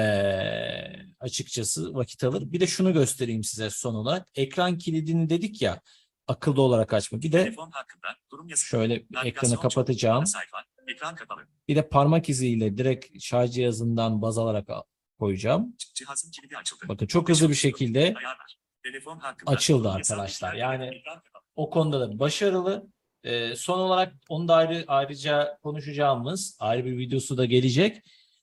açıkçası 1.20 1.94
vakit 1.94 2.24
alır. 2.24 2.52
Bir 2.52 2.60
de 2.60 2.66
şunu 2.66 2.92
göstereyim 2.92 3.44
size 3.44 3.70
son 3.70 3.94
olarak. 3.94 4.28
Ekran 4.34 4.78
kilidini 4.78 5.30
dedik 5.30 5.62
ya 5.62 5.80
akıllı 6.26 6.62
olarak 6.62 6.92
açma. 6.92 7.22
Bir 7.22 7.32
de 7.32 7.44
telefon 7.44 7.70
hakkında, 7.70 8.08
durum 8.30 8.48
yasal 8.48 8.64
şöyle 8.68 9.04
ekranı 9.24 9.60
kapatacağım. 9.60 10.26
sayfa, 10.26 10.64
ekran 10.88 11.14
kapalı, 11.14 11.40
Bir 11.68 11.76
de 11.76 11.88
parmak 11.88 12.28
iziyle 12.28 12.78
direkt 12.78 13.22
şarj 13.22 13.50
cihazından 13.50 14.22
baz 14.22 14.38
alarak 14.38 14.70
al- 14.70 14.82
koyacağım. 15.18 15.76
Cihazın 15.94 16.30
kilidi 16.30 16.56
açıldı. 16.56 16.84
Bakın 16.88 17.06
çok 17.06 17.28
hızlı 17.28 17.48
bir 17.48 17.54
şekilde 17.54 18.00
Ayarlar. 18.00 18.57
Telefon 18.92 19.18
hakkında, 19.18 19.50
Açıldı 19.50 19.90
arkadaşlar. 19.90 20.54
Yani- 20.54 21.02
o 21.56 21.70
konuda 21.70 22.00
da 22.00 22.18
başarılı. 22.18 22.86
Ee, 23.24 23.56
son 23.56 23.78
olarak 23.78 24.14
onu 24.28 24.48
da 24.48 24.54
ayrı, 24.54 24.84
ayrıca 24.86 25.58
konuşacağımız 25.62 26.56
ayrı 26.60 26.84
bir 26.84 26.98
videosu 26.98 27.36
da 27.38 27.44
gelecek. 27.44 28.02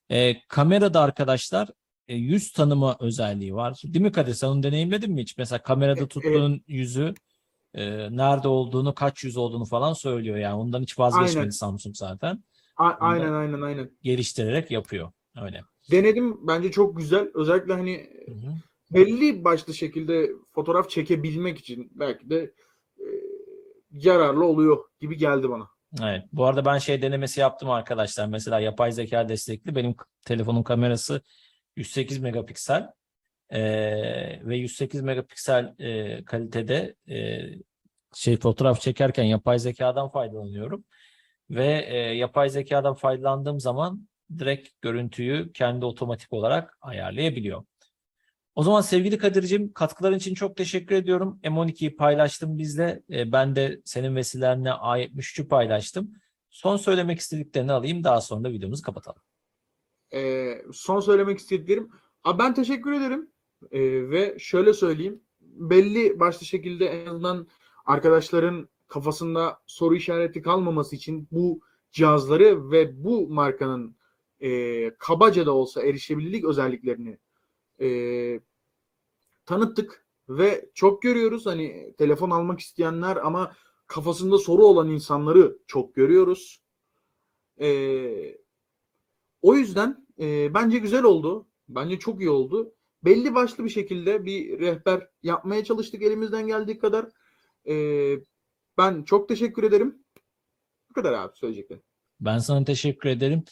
E, 0.09 0.41
kamerada 0.47 1.01
arkadaşlar 1.01 1.69
e, 2.07 2.15
yüz 2.15 2.51
tanıma 2.51 2.97
özelliği 2.99 3.55
var. 3.55 3.81
Değil 3.83 4.05
mi 4.05 4.11
Kadir? 4.11 4.33
Sen 4.33 4.47
onu 4.47 4.63
deneyimledin 4.63 5.11
mi 5.11 5.21
hiç? 5.21 5.37
Mesela 5.37 5.63
kamerada 5.63 6.03
E, 6.03 6.07
tuttuğun 6.07 6.63
yüzü 6.67 7.13
e, 7.73 7.85
nerede 8.17 8.47
olduğunu, 8.47 8.95
kaç 8.95 9.23
yüz 9.23 9.37
olduğunu 9.37 9.65
falan 9.65 9.93
söylüyor. 9.93 10.37
Yani 10.37 10.55
ondan 10.55 10.81
hiç 10.81 10.99
vazgeçmedi 10.99 11.39
Aynen. 11.39 11.49
Samsung 11.49 11.95
zaten. 11.95 12.43
A- 12.77 12.83
aynen 12.99 13.33
aynen 13.33 13.61
aynen. 13.61 13.91
Geliştirerek 14.01 14.71
yapıyor. 14.71 15.11
Öyle. 15.41 15.61
Denedim 15.91 16.47
bence 16.47 16.71
çok 16.71 16.97
güzel. 16.97 17.27
Özellikle 17.33 17.73
hani 17.73 18.09
Hı 18.27 18.31
hı. 18.31 18.55
Belli 18.91 19.43
başlı 19.43 19.73
şekilde 19.73 20.31
fotoğraf 20.51 20.89
çekebilmek 20.89 21.57
için 21.57 21.91
belki 21.95 22.29
de 22.29 22.53
e, 22.99 23.05
yararlı 23.91 24.45
oluyor 24.45 24.77
gibi 24.99 25.17
geldi 25.17 25.49
bana. 25.49 25.69
Evet. 26.03 26.23
Bu 26.33 26.45
arada 26.45 26.65
ben 26.65 26.77
şey 26.77 27.01
denemesi 27.01 27.39
yaptım 27.39 27.69
arkadaşlar. 27.69 28.27
Mesela 28.27 28.59
yapay 28.59 28.91
zeka 28.91 29.29
destekli. 29.29 29.75
Benim 29.75 29.95
telefonun 30.25 30.63
kamerası 30.63 31.21
108 31.75 32.19
megapiksel 32.19 32.89
Ee, 33.49 34.39
ve 34.45 34.57
108 34.57 35.01
megapiksel 35.01 35.75
e, 35.79 36.23
kalitede 36.25 36.95
e, 37.09 37.41
şey 38.15 38.37
fotoğraf 38.37 38.81
çekerken 38.81 39.23
yapay 39.23 39.59
zekadan 39.59 40.09
faydalanıyorum. 40.09 40.83
Ve 41.49 41.85
e, 41.89 41.97
yapay 41.97 42.49
zekadan 42.49 42.93
faydalandığım 42.93 43.59
zaman 43.59 44.07
direkt 44.39 44.69
görüntüyü 44.81 45.51
kendi 45.53 45.85
otomatik 45.85 46.33
olarak 46.33 46.77
ayarlayabiliyor. 46.81 47.65
O 48.55 48.63
zaman 48.63 48.81
sevgili 48.81 49.17
Kadir'cim 49.17 49.73
katkıların 49.73 50.17
için 50.17 50.33
çok 50.33 50.57
teşekkür 50.57 50.95
ediyorum. 50.95 51.39
M12'yi 51.43 51.95
paylaştım 51.95 52.57
bizle. 52.57 53.03
E, 53.09 53.31
ben 53.31 53.55
de 53.55 53.81
senin 53.85 54.15
vesilenle 54.15 54.69
A73'ü 54.69 55.47
paylaştım. 55.47 56.13
Son 56.49 56.77
söylemek 56.77 57.19
istediklerini 57.19 57.71
alayım. 57.71 58.03
Daha 58.03 58.21
sonra 58.21 58.51
videomuzu 58.51 58.83
kapatalım. 58.83 59.21
E, 60.13 60.51
son 60.73 60.99
söylemek 60.99 61.39
istediklerim. 61.39 61.89
Abi 62.23 62.39
ben 62.39 62.53
teşekkür 62.53 62.91
ederim. 62.91 63.29
E, 63.71 64.09
ve 64.09 64.35
şöyle 64.39 64.73
söyleyeyim. 64.73 65.21
Belli 65.41 66.19
başlı 66.19 66.45
şekilde 66.45 66.85
en 66.85 67.05
azından 67.05 67.47
arkadaşların 67.85 68.69
kafasında 68.87 69.59
soru 69.67 69.95
işareti 69.95 70.41
kalmaması 70.41 70.95
için 70.95 71.27
bu 71.31 71.61
cihazları 71.91 72.71
ve 72.71 73.03
bu 73.03 73.29
markanın 73.29 73.95
e, 74.39 74.89
kabaca 74.95 75.45
da 75.45 75.51
olsa 75.51 75.81
erişebilirlik 75.83 76.45
özelliklerini 76.45 77.17
e, 77.81 78.39
tanıttık 79.45 80.05
ve 80.29 80.69
çok 80.73 81.01
görüyoruz 81.01 81.45
hani 81.45 81.93
telefon 81.97 82.29
almak 82.29 82.59
isteyenler 82.59 83.15
ama 83.15 83.55
kafasında 83.87 84.37
soru 84.37 84.65
olan 84.65 84.89
insanları 84.89 85.57
çok 85.67 85.95
görüyoruz. 85.95 86.61
E, 87.61 88.37
o 89.41 89.55
yüzden 89.55 90.07
e, 90.19 90.53
bence 90.53 90.77
güzel 90.77 91.03
oldu. 91.03 91.47
Bence 91.69 91.99
çok 91.99 92.21
iyi 92.21 92.29
oldu. 92.29 92.73
Belli 93.03 93.35
başlı 93.35 93.63
bir 93.63 93.69
şekilde 93.69 94.25
bir 94.25 94.59
rehber 94.59 95.07
yapmaya 95.23 95.63
çalıştık 95.63 96.01
elimizden 96.01 96.47
geldiği 96.47 96.77
kadar. 96.77 97.09
E, 97.67 97.75
ben 98.77 99.03
çok 99.03 99.29
teşekkür 99.29 99.63
ederim. 99.63 100.03
Bu 100.89 100.93
kadar 100.93 101.13
abi 101.13 101.37
söyleyeceklerim. 101.37 101.83
Ben 102.19 102.37
sana 102.37 102.65
teşekkür 102.65 103.09
ederim. 103.09 103.43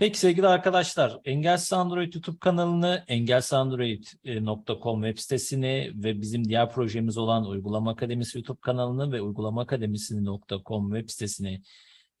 Peki 0.00 0.18
sevgili 0.18 0.46
arkadaşlar, 0.46 1.18
Engelsiz 1.24 1.72
Android 1.72 2.14
YouTube 2.14 2.38
kanalını, 2.38 3.04
engelsizandroid.com 3.08 5.02
web 5.02 5.18
sitesini 5.18 5.90
ve 5.94 6.20
bizim 6.20 6.48
diğer 6.48 6.70
projemiz 6.70 7.18
olan 7.18 7.46
Uygulama 7.46 7.90
Akademisi 7.90 8.38
YouTube 8.38 8.60
kanalını 8.60 9.12
ve 9.12 9.22
uygulamaakademisi.com 9.22 10.94
web 10.94 11.10
sitesini 11.10 11.62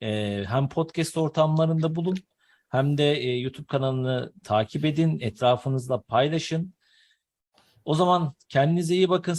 e, 0.00 0.42
hem 0.48 0.68
podcast 0.68 1.16
ortamlarında 1.16 1.94
bulun 1.96 2.16
hem 2.68 2.98
de 2.98 3.12
e, 3.12 3.38
YouTube 3.38 3.66
kanalını 3.66 4.32
takip 4.44 4.84
edin, 4.84 5.18
etrafınızla 5.20 6.00
paylaşın. 6.00 6.74
O 7.84 7.94
zaman 7.94 8.34
kendinize 8.48 8.94
iyi 8.94 9.08
bakın. 9.08 9.36